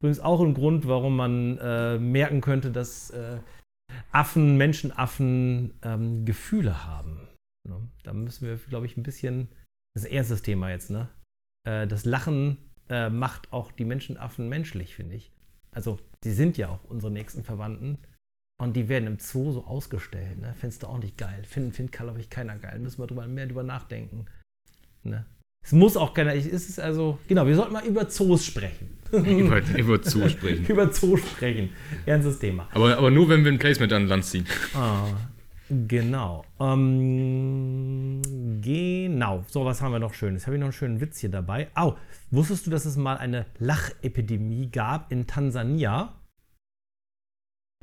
Übrigens 0.00 0.20
auch 0.20 0.40
ein 0.40 0.54
Grund, 0.54 0.86
warum 0.86 1.16
man 1.16 1.58
äh, 1.58 1.98
merken 1.98 2.40
könnte, 2.40 2.70
dass 2.70 3.10
äh, 3.10 3.40
Affen, 4.12 4.56
Menschenaffen 4.56 5.74
ähm, 5.82 6.24
Gefühle 6.24 6.84
haben. 6.86 7.28
Ne? 7.68 7.88
Da 8.04 8.12
müssen 8.12 8.46
wir, 8.46 8.56
glaube 8.56 8.86
ich, 8.86 8.96
ein 8.96 9.02
bisschen. 9.02 9.48
Das 9.94 10.04
ist 10.04 10.30
ein 10.30 10.42
Thema 10.44 10.70
jetzt, 10.70 10.90
ne? 10.90 11.08
Äh, 11.66 11.88
das 11.88 12.04
Lachen 12.04 12.58
äh, 12.88 13.10
macht 13.10 13.52
auch 13.52 13.72
die 13.72 13.84
Menschenaffen 13.84 14.48
menschlich, 14.48 14.94
finde 14.94 15.16
ich. 15.16 15.32
Also, 15.72 15.98
die 16.22 16.32
sind 16.32 16.56
ja 16.58 16.68
auch 16.68 16.84
unsere 16.84 17.10
nächsten 17.10 17.42
Verwandten. 17.42 17.98
Und 18.58 18.76
die 18.76 18.88
werden 18.88 19.06
im 19.06 19.18
Zoo 19.18 19.50
so 19.50 19.64
ausgestellt. 19.64 20.38
Ne? 20.38 20.54
Findest 20.54 20.82
du 20.82 20.86
auch 20.86 20.98
nicht 20.98 21.18
geil? 21.18 21.44
Finden, 21.44 21.72
find, 21.72 21.92
glaube 21.92 22.20
ich, 22.20 22.30
keiner 22.30 22.56
geil. 22.56 22.78
Müssen 22.78 23.02
wir 23.02 23.06
drüber, 23.06 23.26
mehr 23.26 23.46
drüber 23.46 23.64
nachdenken. 23.64 24.26
Ne? 25.02 25.26
Es 25.66 25.72
muss 25.72 25.96
auch 25.96 26.14
keiner. 26.14 26.32
Es 26.32 26.46
ist 26.46 26.78
also. 26.78 27.18
Genau, 27.26 27.44
wir 27.44 27.56
sollten 27.56 27.72
mal 27.72 27.84
über 27.84 28.08
Zoos 28.08 28.46
sprechen. 28.46 28.96
über, 29.12 29.60
über 29.76 30.00
zusprechen. 30.00 30.64
über 30.68 30.92
Zoos 30.92 31.20
sprechen. 31.20 31.70
Ernstes 32.06 32.38
Thema. 32.38 32.68
Aber, 32.72 32.96
aber 32.96 33.10
nur, 33.10 33.28
wenn 33.28 33.44
wir 33.44 33.50
ein 33.50 33.58
Placement 33.58 33.92
an 33.92 34.06
Land 34.06 34.24
ziehen. 34.24 34.46
Ah, 34.74 35.08
genau. 35.68 36.44
Ähm, 36.60 38.22
genau. 38.62 39.44
So, 39.48 39.64
was 39.64 39.82
haben 39.82 39.90
wir 39.90 39.98
noch 39.98 40.14
Schönes? 40.14 40.46
Habe 40.46 40.54
ich 40.54 40.60
noch 40.60 40.66
einen 40.66 40.72
schönen 40.72 41.00
Witz 41.00 41.18
hier 41.18 41.30
dabei? 41.30 41.68
Au, 41.74 41.96
wusstest 42.30 42.68
du, 42.68 42.70
dass 42.70 42.84
es 42.84 42.96
mal 42.96 43.16
eine 43.16 43.46
Lachepidemie 43.58 44.70
gab 44.70 45.10
in 45.10 45.26
Tansania? 45.26 46.14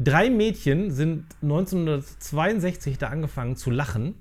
Drei 0.02 0.30
Mädchen 0.30 0.90
sind 0.92 1.26
1962 1.42 2.98
da 2.98 3.10
angefangen 3.10 3.58
zu 3.58 3.72
lachen 3.72 4.16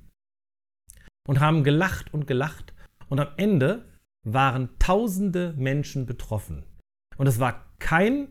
und 1.29 1.39
haben 1.39 1.63
gelacht 1.63 2.13
und 2.13 2.27
gelacht. 2.27 2.73
Und 3.13 3.21
am 3.21 3.29
Ende 3.37 3.85
waren 4.27 4.71
tausende 4.79 5.53
Menschen 5.59 6.07
betroffen. 6.07 6.65
Und 7.19 7.27
es 7.27 7.39
war 7.39 7.67
kein 7.79 8.29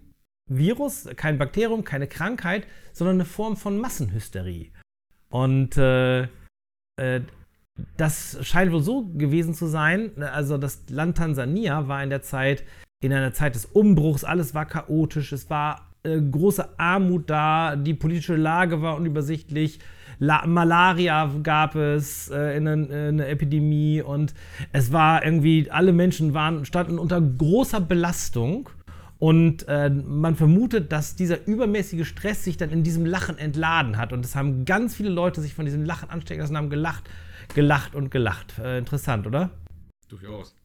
Virus, 0.49 1.07
kein 1.17 1.37
Bakterium, 1.37 1.83
keine 1.83 2.07
Krankheit, 2.07 2.65
sondern 2.91 3.17
eine 3.17 3.25
Form 3.25 3.57
von 3.57 3.77
Massenhysterie. 3.77 4.71
Und 5.29 5.77
äh, 5.77 6.23
äh, 6.95 7.21
das 7.95 8.39
scheint 8.41 8.71
wohl 8.71 8.81
so 8.81 9.05
gewesen 9.05 9.53
zu 9.53 9.67
sein. 9.67 10.19
Also 10.23 10.57
das 10.57 10.89
Land 10.89 11.17
Tansania 11.17 11.87
war 11.87 12.03
in 12.03 12.09
der 12.09 12.23
Zeit, 12.23 12.63
in 13.03 13.13
einer 13.13 13.33
Zeit 13.33 13.53
des 13.53 13.67
Umbruchs, 13.67 14.23
alles 14.23 14.55
war 14.55 14.65
chaotisch, 14.65 15.31
es 15.31 15.47
war 15.51 15.91
äh, 16.01 16.19
große 16.19 16.79
Armut 16.79 17.29
da, 17.29 17.75
die 17.75 17.93
politische 17.93 18.35
Lage 18.35 18.81
war 18.81 18.95
unübersichtlich. 18.95 19.79
La 20.23 20.45
Malaria 20.45 21.33
gab 21.41 21.73
es, 21.73 22.29
äh, 22.29 22.55
in 22.55 22.67
eine, 22.67 23.07
eine 23.07 23.25
Epidemie 23.25 24.03
und 24.03 24.35
es 24.71 24.91
war 24.91 25.25
irgendwie, 25.25 25.71
alle 25.71 25.93
Menschen 25.93 26.35
waren, 26.35 26.63
standen 26.63 26.99
unter 26.99 27.19
großer 27.19 27.81
Belastung 27.81 28.69
und 29.17 29.67
äh, 29.67 29.89
man 29.89 30.35
vermutet, 30.35 30.91
dass 30.91 31.15
dieser 31.15 31.47
übermäßige 31.47 32.07
Stress 32.07 32.43
sich 32.43 32.55
dann 32.55 32.69
in 32.69 32.83
diesem 32.83 33.03
Lachen 33.03 33.39
entladen 33.39 33.97
hat. 33.97 34.13
Und 34.13 34.23
es 34.23 34.35
haben 34.35 34.63
ganz 34.63 34.93
viele 34.93 35.09
Leute 35.09 35.41
sich 35.41 35.55
von 35.55 35.65
diesem 35.65 35.85
Lachen 35.85 36.11
anstecken 36.11 36.41
lassen 36.41 36.53
und 36.53 36.57
haben 36.57 36.69
gelacht, 36.69 37.09
gelacht 37.55 37.95
und 37.95 38.11
gelacht. 38.11 38.59
Äh, 38.59 38.77
interessant, 38.77 39.25
oder? 39.25 39.49
Durchaus. 40.07 40.55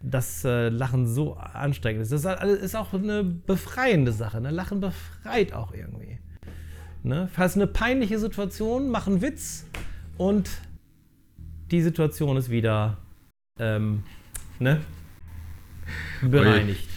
Dass 0.00 0.42
äh, 0.46 0.70
Lachen 0.70 1.06
so 1.06 1.34
anstrengend 1.34 2.00
ist. 2.00 2.12
Das 2.12 2.24
ist 2.24 2.74
auch 2.74 2.94
eine 2.94 3.24
befreiende 3.24 4.12
Sache. 4.12 4.40
Ne? 4.40 4.50
Lachen 4.50 4.80
befreit 4.80 5.52
auch 5.52 5.74
irgendwie. 5.74 6.18
Ne? 7.02 7.28
Falls 7.32 7.56
eine 7.56 7.66
peinliche 7.66 8.18
Situation, 8.18 8.90
mach 8.90 9.06
einen 9.06 9.22
Witz 9.22 9.66
und 10.18 10.50
die 11.70 11.82
Situation 11.82 12.36
ist 12.36 12.50
wieder 12.50 12.98
ähm, 13.58 14.04
ne? 14.58 14.80
bereinigt. 16.22 16.88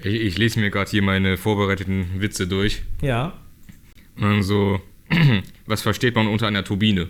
Ich, 0.00 0.14
ich 0.14 0.38
lese 0.38 0.60
mir 0.60 0.70
gerade 0.70 0.90
hier 0.90 1.02
meine 1.02 1.36
vorbereiteten 1.36 2.20
Witze 2.20 2.46
durch. 2.46 2.82
Ja. 3.00 3.32
Und 4.16 4.22
dann 4.22 4.42
so, 4.42 4.80
was 5.66 5.82
versteht 5.82 6.14
man 6.14 6.26
unter 6.26 6.46
einer 6.46 6.64
Turbine? 6.64 7.08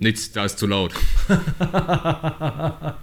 Nichts, 0.00 0.32
da 0.32 0.44
ist 0.44 0.58
zu 0.58 0.66
laut. 0.66 0.94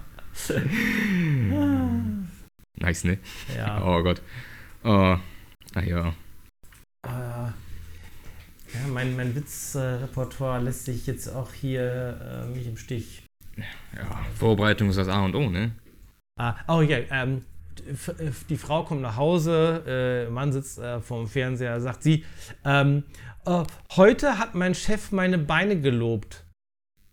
Nice, 2.76 3.04
ne? 3.04 3.18
ja. 3.56 3.82
Oh 3.84 4.02
Gott. 4.02 4.20
Oh, 4.82 5.16
naja. 5.74 6.12
Ja, 8.74 8.88
mein, 8.88 9.14
mein 9.16 9.34
Witzrepertoire 9.34 10.60
lässt 10.60 10.84
sich 10.86 11.06
jetzt 11.06 11.28
auch 11.28 11.52
hier 11.52 12.44
äh, 12.44 12.46
mich 12.46 12.66
im 12.66 12.76
Stich. 12.76 13.22
Ja, 13.56 13.64
Vorbereitung 14.36 14.88
ist 14.88 14.96
das 14.96 15.08
A 15.08 15.24
und 15.24 15.36
O, 15.36 15.48
ne? 15.48 15.72
Ah, 16.36 16.56
oh 16.66 16.80
ja, 16.80 16.98
ähm, 17.10 17.44
die 18.48 18.56
Frau 18.56 18.82
kommt 18.82 19.02
nach 19.02 19.16
Hause, 19.16 20.26
äh, 20.26 20.30
Mann 20.30 20.52
sitzt 20.52 20.78
äh, 20.78 21.00
vorm 21.00 21.28
Fernseher, 21.28 21.80
sagt 21.80 22.02
sie, 22.02 22.24
ähm, 22.64 23.04
äh, 23.46 23.62
heute 23.92 24.38
hat 24.38 24.56
mein 24.56 24.74
Chef 24.74 25.12
meine 25.12 25.38
Beine 25.38 25.80
gelobt. 25.80 26.44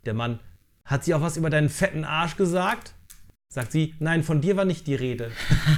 Der 0.05 0.15
Mann, 0.15 0.39
hat 0.85 1.03
sie 1.03 1.13
auch 1.13 1.21
was 1.21 1.37
über 1.37 1.51
deinen 1.51 1.69
fetten 1.69 2.03
Arsch 2.03 2.37
gesagt? 2.37 2.95
Sagt 3.53 3.71
sie, 3.71 3.93
nein, 3.99 4.23
von 4.23 4.41
dir 4.41 4.57
war 4.57 4.65
nicht 4.65 4.87
die 4.87 4.95
Rede. 4.95 5.31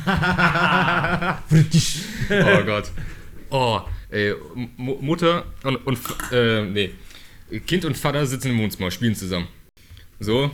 Oh 2.29 2.63
Gott. 2.63 2.91
Oh, 3.49 3.81
ey, 4.13 4.33
M 4.55 4.69
Mutter 4.77 5.45
und, 5.63 5.75
und 5.87 5.99
äh, 6.31 6.63
nee. 6.63 6.91
Kind 7.67 7.85
und 7.85 7.97
Vater 7.97 8.25
sitzen 8.25 8.51
im 8.51 8.59
Wohnzimmer, 8.59 8.89
spielen 8.89 9.15
zusammen. 9.15 9.47
So, 10.19 10.51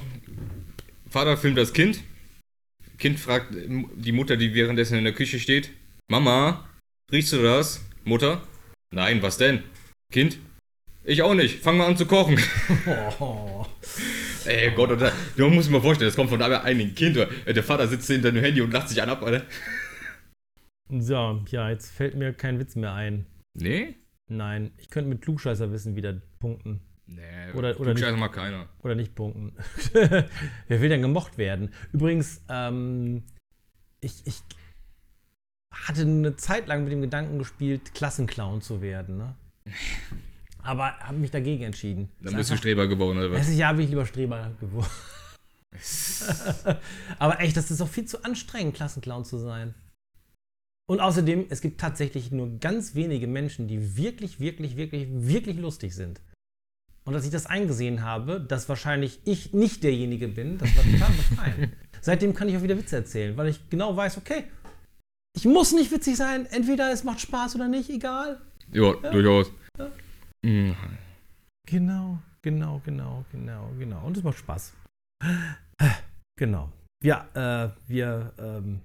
Vater 1.09 1.37
filmt 1.37 1.57
das 1.57 1.73
Kind. 1.73 2.01
Kind 2.97 3.19
fragt 3.19 3.53
die 3.53 4.11
Mutter, 4.11 4.35
die 4.37 4.53
währenddessen 4.53 4.97
in 4.97 5.03
der 5.03 5.13
Küche 5.13 5.39
steht: 5.39 5.69
Mama, 6.09 6.67
riechst 7.11 7.33
du 7.33 7.41
das? 7.41 7.85
Mutter? 8.03 8.41
Nein, 8.91 9.21
was 9.21 9.37
denn? 9.37 9.63
Kind? 10.11 10.39
Ich 11.03 11.21
auch 11.21 11.33
nicht. 11.33 11.59
Fang 11.59 11.77
mal 11.77 11.87
an 11.87 11.97
zu 11.97 12.05
kochen. 12.05 12.39
oh. 13.19 13.65
Ey 14.45 14.71
Gott, 14.71 14.91
oder, 14.91 15.11
du 15.35 15.49
musst 15.49 15.67
dir 15.67 15.73
mal 15.73 15.81
vorstellen, 15.81 16.09
das 16.09 16.15
kommt 16.15 16.29
von 16.29 16.41
einem 16.41 16.61
einigen 16.61 16.95
Kind. 16.95 17.17
Oder? 17.17 17.27
Der 17.27 17.63
Vater 17.63 17.87
sitzt 17.87 18.07
hinter 18.07 18.31
dem 18.31 18.43
Handy 18.43 18.61
und 18.61 18.71
lacht 18.71 18.89
sich 18.89 19.01
an 19.01 19.09
ab, 19.09 19.21
Alter. 19.21 19.45
So, 20.89 21.43
ja, 21.51 21.69
jetzt 21.69 21.91
fällt 21.91 22.15
mir 22.15 22.33
kein 22.33 22.59
Witz 22.59 22.75
mehr 22.75 22.93
ein. 22.93 23.25
Nee? 23.61 23.95
Nein, 24.27 24.71
ich 24.77 24.89
könnte 24.89 25.09
mit 25.09 25.21
Klugscheißer 25.21 25.71
wissen 25.71 25.95
wieder 25.95 26.13
punkten. 26.39 26.81
Nee, 27.07 27.21
Oder- 27.53 27.79
oder 27.79 27.91
Klugscheißer 27.93 28.11
nicht. 28.11 28.19
mag 28.19 28.33
keiner. 28.33 28.69
Oder 28.83 28.95
nicht 28.95 29.15
punkten. 29.15 29.53
Wer 29.93 30.81
will 30.81 30.89
denn 30.89 31.01
gemocht 31.01 31.37
werden? 31.37 31.73
Übrigens, 31.91 32.41
ähm, 32.49 33.23
ich, 34.01 34.21
ich 34.25 34.41
hatte 35.71 36.01
eine 36.01 36.35
Zeit 36.35 36.67
lang 36.67 36.83
mit 36.83 36.91
dem 36.91 37.01
Gedanken 37.01 37.39
gespielt, 37.39 37.93
Klassenclown 37.95 38.61
zu 38.61 38.81
werden. 38.81 39.17
Ne? 39.17 39.35
Aber 40.61 40.97
habe 40.99 41.17
mich 41.17 41.31
dagegen 41.31 41.63
entschieden. 41.63 42.09
Dann 42.19 42.33
Ist 42.33 42.37
bist 42.37 42.51
du 42.51 42.57
Streber 42.57 42.87
geworden, 42.87 43.17
oder 43.17 43.31
was? 43.31 43.55
Jahr 43.55 43.73
bin 43.73 43.85
ich 43.85 43.89
lieber 43.89 44.05
Streber 44.05 44.51
geworden. 44.59 44.89
Aber 47.19 47.39
echt, 47.39 47.55
das 47.57 47.71
ist 47.71 47.79
doch 47.81 47.87
viel 47.87 48.05
zu 48.05 48.23
anstrengend, 48.23 48.75
Klassenclown 48.75 49.23
zu 49.25 49.37
sein. 49.37 49.73
Und 50.89 51.01
außerdem, 51.01 51.45
es 51.49 51.61
gibt 51.61 51.79
tatsächlich 51.79 52.31
nur 52.31 52.57
ganz 52.59 52.95
wenige 52.95 53.27
Menschen, 53.27 53.67
die 53.67 53.95
wirklich, 53.95 54.39
wirklich, 54.39 54.75
wirklich, 54.75 55.07
wirklich 55.11 55.59
lustig 55.59 55.93
sind. 55.93 56.19
Und 57.05 57.13
als 57.13 57.25
ich 57.25 57.31
das 57.31 57.45
eingesehen 57.45 58.01
habe, 58.01 58.41
dass 58.41 58.67
wahrscheinlich 58.69 59.19
ich 59.23 59.53
nicht 59.53 59.83
derjenige 59.83 60.27
bin, 60.27 60.57
das 60.57 60.75
war 60.75 60.83
total 60.83 61.11
befreiend. 61.29 61.73
Seitdem 62.01 62.33
kann 62.33 62.49
ich 62.49 62.57
auch 62.57 62.63
wieder 62.63 62.75
Witze 62.75 62.95
erzählen, 62.95 63.37
weil 63.37 63.49
ich 63.49 63.69
genau 63.69 63.95
weiß, 63.95 64.17
okay, 64.17 64.45
ich 65.35 65.45
muss 65.45 65.73
nicht 65.73 65.91
witzig 65.91 66.17
sein, 66.17 66.47
entweder 66.47 66.91
es 66.91 67.03
macht 67.03 67.21
Spaß 67.21 67.53
oder 67.53 67.67
nicht, 67.67 67.91
egal. 67.91 68.41
Ja, 68.71 68.93
durchaus. 68.93 69.51
Ja. 69.77 69.91
Mhm. 70.41 70.75
Genau, 71.67 72.17
genau, 72.41 72.81
genau, 72.83 73.23
genau, 73.31 73.69
genau. 73.77 74.07
Und 74.07 74.17
es 74.17 74.23
macht 74.23 74.39
Spaß. 74.39 74.73
Genau. 76.35 76.71
Ja, 77.03 77.27
äh, 77.35 77.69
wir 77.87 78.33
ähm, 78.39 78.81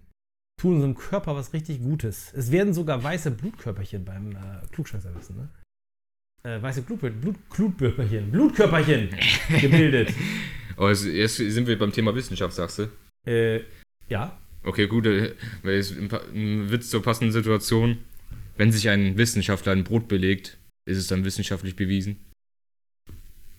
tun 0.65 0.77
unserem 0.77 0.95
Körper 0.95 1.37
was 1.37 1.53
richtig 1.53 1.83
Gutes. 1.83 2.33
Es 2.35 2.51
werden 2.51 2.73
sogar 2.73 3.03
weiße 3.03 3.31
Blutkörperchen 3.33 4.05
beim 4.05 4.33
äh, 4.33 4.67
Klugscheißer 4.73 5.15
wissen, 5.15 5.37
ne? 5.37 5.49
Äh, 6.43 6.63
weiße 6.63 6.83
Blut, 6.83 7.01
Blut, 7.01 7.37
Blutkörperchen, 7.51 8.31
Blutkörperchen 8.31 9.11
gebildet. 9.61 10.15
Aber 10.77 10.89
jetzt, 10.91 11.05
jetzt 11.05 11.37
sind 11.37 11.67
wir 11.67 11.79
beim 11.79 11.93
Thema 11.93 12.15
Wissenschaft, 12.15 12.55
sagst 12.55 12.79
du? 12.79 12.89
äh, 13.27 13.63
ja. 14.09 14.39
Okay, 14.63 14.87
gut, 14.87 15.05
äh, 15.07 15.35
ein 15.65 16.71
Witz 16.71 16.89
zur 16.89 17.03
passenden 17.03 17.33
Situation. 17.33 17.99
Wenn 18.57 18.73
sich 18.73 18.89
ein 18.89 19.19
Wissenschaftler 19.19 19.73
ein 19.73 19.85
Brot 19.85 20.09
belegt, 20.09 20.57
ist 20.87 20.97
es 20.97 21.09
dann 21.09 21.25
wissenschaftlich 21.25 21.77
bewiesen? 21.77 22.17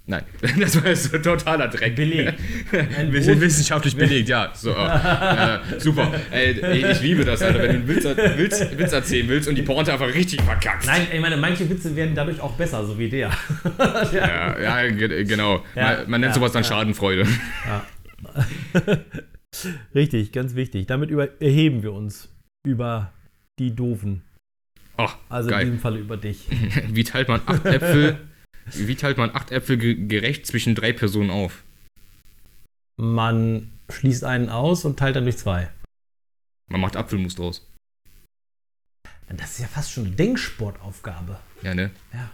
Nein, 0.08 0.24
das 0.60 0.76
war 0.80 0.88
jetzt 0.90 1.12
so 1.12 1.18
totaler 1.18 1.68
Dreck. 1.68 1.96
Belegt. 1.96 2.36
Ein 2.72 3.12
sind 3.22 3.42
wissenschaftlich 3.42 3.96
belegt, 3.96 4.30
ja. 4.30 4.52
So, 4.54 4.70
äh, 4.76 5.60
super. 5.80 6.14
Ey, 6.32 6.60
ey, 6.62 6.92
ich 6.92 7.02
liebe 7.02 7.26
das, 7.26 7.42
Alter, 7.42 7.60
wenn 7.64 7.72
du 7.72 7.74
einen 7.78 7.88
Witz, 7.88 8.04
Witz, 8.38 8.78
Witz 8.78 8.94
erzählen 8.94 9.28
willst 9.28 9.50
und 9.50 9.56
die 9.56 9.64
Pointe 9.64 9.92
einfach 9.92 10.14
richtig 10.14 10.42
verkackst. 10.44 10.88
Nein, 10.88 11.08
ich 11.12 11.20
meine, 11.20 11.38
manche 11.38 11.68
Witze 11.70 11.96
werden 11.96 12.14
dadurch 12.14 12.40
auch 12.40 12.54
besser, 12.54 12.86
so 12.86 13.00
wie 13.00 13.10
der. 13.10 13.32
Ja, 14.14 14.60
ja, 14.60 14.88
ge- 14.92 15.24
genau. 15.24 15.64
Ja, 15.76 15.84
man, 16.00 16.10
man 16.12 16.22
nennt 16.22 16.32
ja, 16.32 16.36
sowas 16.36 16.52
dann 16.52 16.62
ja. 16.64 16.70
Schadenfreude. 16.70 17.26
Richtig, 19.94 20.32
ganz 20.32 20.56
wichtig. 20.56 20.86
Damit 20.88 21.10
über, 21.10 21.42
erheben 21.42 21.82
wir 21.84 21.94
uns 21.94 22.30
über 22.66 23.12
die 23.60 23.74
Doofen. 23.76 24.22
Ach, 24.98 25.16
Also 25.30 25.50
in 25.50 25.56
geil. 25.56 25.66
diesem 25.66 25.80
Falle 25.80 26.00
über 26.00 26.18
dich. 26.18 26.48
Wie 26.90 27.04
teilt 27.04 27.28
man 27.28 27.42
acht 27.46 27.66
Äpfel, 27.66 28.18
wie 28.74 28.96
teilt 28.96 29.18
man 29.18 29.36
acht 29.36 29.52
Äpfel 29.52 29.78
ge 29.78 30.08
gerecht 30.08 30.46
zwischen 30.46 30.76
drei 30.76 30.94
Personen 30.94 31.30
auf? 31.30 31.64
Man 32.98 33.72
schließt 33.92 34.24
einen 34.24 34.50
aus 34.50 34.86
und 34.86 34.98
teilt 34.98 35.16
dann 35.16 35.26
durch 35.26 35.38
zwei. 35.38 35.70
Man 36.70 36.82
macht 36.82 36.96
Apfelmus 36.96 37.36
draus. 37.36 37.68
Das 39.28 39.52
ist 39.52 39.60
ja 39.60 39.68
fast 39.68 39.92
schon 39.92 40.06
eine 40.06 40.16
Denksportaufgabe. 40.16 41.40
Ja, 41.62 41.74
ne? 41.74 41.92
Ja. 42.14 42.30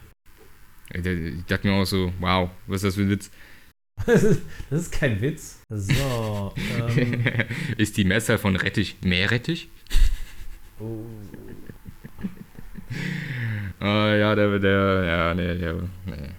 Ich 0.94 1.46
dachte 1.46 1.68
mir 1.68 1.74
auch 1.74 1.86
so, 1.86 2.14
wow, 2.20 2.50
was 2.68 2.78
ist 2.78 2.84
das 2.84 2.96
für 2.96 3.02
ein 3.02 3.10
Witz? 3.10 3.32
Das 4.06 4.24
ist, 4.24 4.92
kein 4.92 5.22
Witz. 5.22 5.62
So. 5.70 6.54
Ähm, 6.58 7.24
ist 7.78 7.98
die 7.98 8.04
Mehrzahl 8.04 8.39
von 8.39 8.56
Rettich 8.56 8.98
Meerrettich? 9.02 9.70
oh. 10.80 11.06
Ah, 13.82 14.13
ja, 14.15 14.36
der, 14.36 14.60
der, 14.60 15.04
ja, 15.04 15.34
nee, 15.34 15.58
der, 15.58 15.74
nee. 16.06 16.30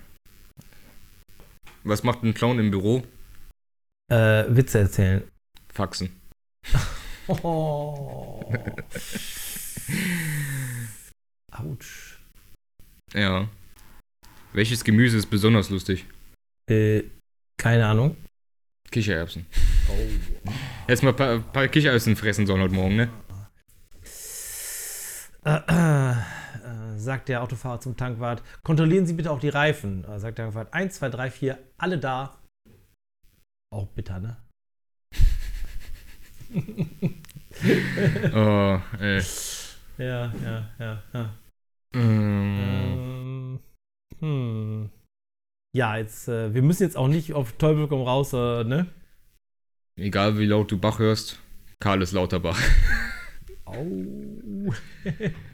Was 1.84 2.04
macht 2.04 2.22
ein 2.22 2.34
Clown 2.34 2.58
im 2.60 2.70
Büro? 2.70 3.02
äh, 4.12 4.44
Witze 4.48 4.80
erzählen. 4.80 5.22
Faxen. 5.72 6.10
Oh. 7.28 8.52
Autsch. 11.50 12.18
Ja. 13.14 13.48
Welches 14.52 14.84
Gemüse 14.84 15.16
ist 15.16 15.26
besonders 15.26 15.70
lustig? 15.70 16.06
Äh, 16.68 17.04
keine 17.56 17.86
Ahnung. 17.86 18.16
Kichererbsen. 18.90 19.46
Oh. 19.88 19.96
Jetzt 20.88 21.02
mal 21.02 21.10
ein 21.10 21.16
paar, 21.16 21.38
paar 21.38 21.68
Kichererbsen 21.68 22.16
fressen 22.16 22.46
sollen 22.46 22.60
heute 22.60 22.74
Morgen, 22.74 22.96
ne? 22.96 23.08
Äh, 25.44 25.58
äh, 25.68 26.10
äh, 26.10 26.16
sagt 27.02 27.28
der 27.28 27.42
Autofahrer 27.42 27.80
zum 27.80 27.96
Tankwart, 27.96 28.42
kontrollieren 28.62 29.06
Sie 29.06 29.14
bitte 29.14 29.30
auch 29.30 29.40
die 29.40 29.48
Reifen. 29.48 30.04
Äh, 30.04 30.18
sagt 30.18 30.38
der 30.38 30.46
Tankwart, 30.46 30.72
1, 30.72 30.94
2, 30.94 31.08
3, 31.10 31.30
4, 31.30 31.58
alle 31.78 31.98
da. 31.98 32.38
Auch 33.70 33.86
bitter, 33.88 34.20
ne? 34.20 34.36
Oh, 38.34 38.80
ey. 38.98 39.22
Ja, 39.98 40.32
ja, 40.44 40.70
ja, 40.78 41.02
ja. 41.12 41.34
Ähm, 41.94 42.58
Ähm, 42.60 43.60
hm. 44.20 44.90
Ja, 45.74 45.96
jetzt, 45.96 46.28
äh, 46.28 46.52
wir 46.54 46.62
müssen 46.62 46.82
jetzt 46.82 46.96
auch 46.96 47.08
nicht 47.08 47.32
auf 47.34 47.52
Teufel 47.52 47.88
komm 47.88 48.02
raus, 48.02 48.32
äh, 48.32 48.64
ne? 48.64 48.86
egal 49.96 50.38
wie 50.38 50.46
laut 50.46 50.70
du 50.70 50.78
Bach 50.78 50.98
hörst, 50.98 51.38
Karl 51.80 52.02
ist 52.02 52.12
Lauterbach. 52.12 52.60
Au. 53.64 53.86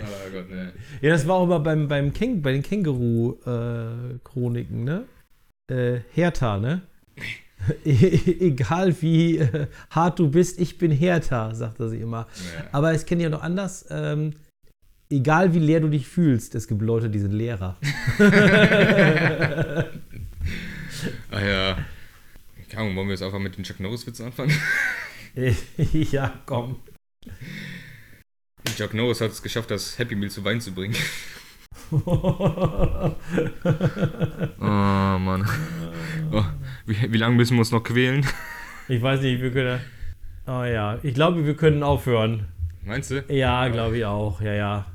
Oh 0.00 0.30
Gott, 0.32 0.50
ne. 0.50 0.72
Ja, 1.00 1.10
das 1.10 1.26
war 1.26 1.36
auch 1.36 1.44
immer 1.44 1.60
beim, 1.60 1.88
beim 1.88 2.12
Käng, 2.12 2.42
bei 2.42 2.52
den 2.52 2.62
Känguru-Chroniken, 2.62 4.84
ne? 4.84 5.04
Äh, 5.70 6.00
Hertha, 6.12 6.58
ne? 6.58 6.82
Egal 7.84 9.00
wie 9.02 9.38
äh, 9.38 9.66
hart 9.90 10.18
du 10.18 10.30
bist, 10.30 10.60
ich 10.60 10.78
bin 10.78 10.90
Hertha, 10.90 11.54
sagte 11.54 11.88
sie 11.88 11.98
immer. 11.98 12.26
Ja. 12.56 12.64
Aber 12.72 12.92
es 12.92 13.06
kenne 13.06 13.22
ich 13.22 13.28
auch 13.28 13.32
noch 13.32 13.42
anders. 13.42 13.86
Ähm, 13.90 14.34
egal 15.10 15.54
wie 15.54 15.58
leer 15.58 15.80
du 15.80 15.88
dich 15.88 16.06
fühlst, 16.06 16.54
es 16.54 16.68
gibt 16.68 16.82
Leute, 16.82 17.10
die 17.10 17.18
sind 17.18 17.32
Lehrer. 17.32 17.76
Ah 21.30 21.40
ja. 21.40 21.78
Keine 22.68 22.82
Ahnung, 22.82 22.96
wollen 22.96 23.06
wir 23.06 23.12
jetzt 23.12 23.22
einfach 23.22 23.38
mit 23.38 23.56
den 23.56 23.62
Chuck 23.62 23.78
Norris-Witzen 23.78 24.26
anfangen? 24.26 24.52
ja, 25.92 26.32
komm. 26.44 26.76
Chuck 28.78 28.94
Norris 28.94 29.20
hat 29.20 29.32
es 29.32 29.42
geschafft, 29.42 29.72
das 29.72 29.98
Happy 29.98 30.14
Meal 30.14 30.30
zu 30.30 30.44
Wein 30.44 30.60
zu 30.60 30.72
bringen. 30.72 30.94
Oh, 31.90 31.98
Mann. 34.60 35.44
Oh, 36.30 36.44
wie, 36.86 37.12
wie 37.12 37.16
lange 37.16 37.34
müssen 37.34 37.56
wir 37.56 37.58
uns 37.58 37.72
noch 37.72 37.82
quälen? 37.82 38.24
ich 38.86 39.02
weiß 39.02 39.20
nicht, 39.22 39.42
wir 39.42 39.50
können. 39.50 39.80
Oh 40.46 40.62
ja, 40.62 40.96
ich 41.02 41.12
glaube, 41.12 41.44
wir 41.44 41.56
können 41.56 41.82
aufhören. 41.82 42.46
Meinst 42.84 43.10
du? 43.10 43.24
Ja, 43.28 43.66
glaube 43.66 43.98
ich 43.98 44.04
auch. 44.04 44.40
Ja, 44.40 44.52
ja. 44.52 44.86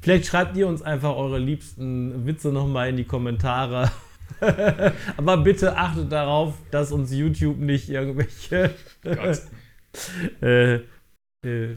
Vielleicht 0.00 0.26
schreibt 0.26 0.56
ihr 0.56 0.66
uns 0.66 0.82
einfach 0.82 1.14
eure 1.14 1.38
liebsten 1.38 2.26
Witze 2.26 2.48
nochmal 2.48 2.88
in 2.88 2.96
die 2.96 3.04
Kommentare. 3.04 3.92
Aber 5.16 5.36
bitte 5.36 5.76
achtet 5.76 6.10
darauf, 6.10 6.54
dass 6.72 6.90
uns 6.90 7.12
YouTube 7.12 7.58
nicht 7.58 7.90
irgendwelche 7.90 8.74
Gott. 9.04 9.42
äh, 10.42 10.74
äh, 10.74 10.80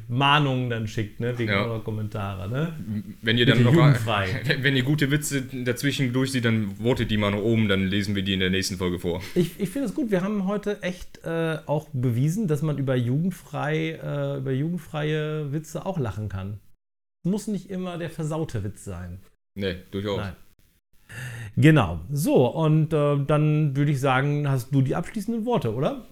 Mahnungen 0.10 0.70
dann 0.70 0.88
schickt, 0.88 1.22
ne? 1.22 1.38
Wegen 1.40 1.52
Ja. 1.52 1.64
eurer 1.64 1.80
Kommentare, 1.84 2.50
ne? 2.50 2.74
Wenn 3.22 3.38
ihr 3.38 3.46
Bitte 3.46 3.64
dann 3.64 3.74
noch 3.74 3.74
jugendfrei. 3.74 4.42
wenn, 4.60 4.76
ihr 4.76 4.84
gute 4.84 5.10
Witze 5.10 5.42
dazwischen 5.42 6.12
durchsieht, 6.12 6.44
dann 6.44 6.76
votet 6.76 7.10
die 7.10 7.16
mal 7.18 7.32
nach 7.32 7.40
oben, 7.40 7.70
dann 7.70 7.88
lesen 7.88 8.14
wir 8.14 8.24
die 8.24 8.34
in 8.34 8.42
der 8.42 8.50
nächsten 8.50 8.76
Folge 8.76 9.00
vor. 9.00 9.22
Ich, 9.36 9.58
ich 9.62 9.70
finde 9.70 9.88
es 9.88 9.96
gut, 9.96 10.12
wir 10.12 10.22
haben 10.22 10.48
heute 10.48 10.84
echt 10.84 11.24
äh, 11.24 11.60
auch 11.66 11.88
bewiesen, 11.94 12.48
dass 12.50 12.62
man 12.62 12.78
über, 12.78 12.96
jugendfrei, 12.96 14.00
äh, 14.04 14.38
über 14.40 14.52
jugendfreie 14.52 15.54
Witze 15.54 15.86
auch 15.86 15.98
lachen 15.98 16.28
kann. 16.28 16.60
Muss 17.26 17.48
nicht 17.48 17.70
immer 17.70 17.98
der 17.98 18.10
versaute 18.10 18.66
Witz 18.66 18.84
sein. 18.84 19.20
Ne, 19.56 19.78
durchaus. 19.92 20.18
Nein. 20.18 20.36
Genau. 21.56 22.02
So, 22.12 22.48
und 22.48 22.92
äh, 22.92 23.18
dann 23.26 23.78
würde 23.78 23.92
ich 23.92 24.02
sagen, 24.02 24.50
hast 24.50 24.76
du 24.76 24.82
die 24.82 24.96
abschließenden 24.96 25.46
Worte, 25.46 25.74
oder? 25.74 26.06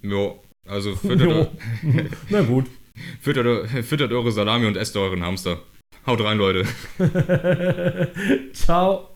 Ja, 0.00 0.32
also 0.66 0.92
Jo. 1.02 1.48
Na 2.30 2.40
gut. 2.40 2.66
Füttert, 3.20 3.68
füttert 3.84 4.12
eure 4.12 4.32
Salami 4.32 4.66
und 4.66 4.76
esst 4.76 4.96
euren 4.96 5.24
Hamster. 5.24 5.58
Haut 6.06 6.22
rein, 6.22 6.38
Leute. 6.38 6.64
Ciao. 8.52 9.10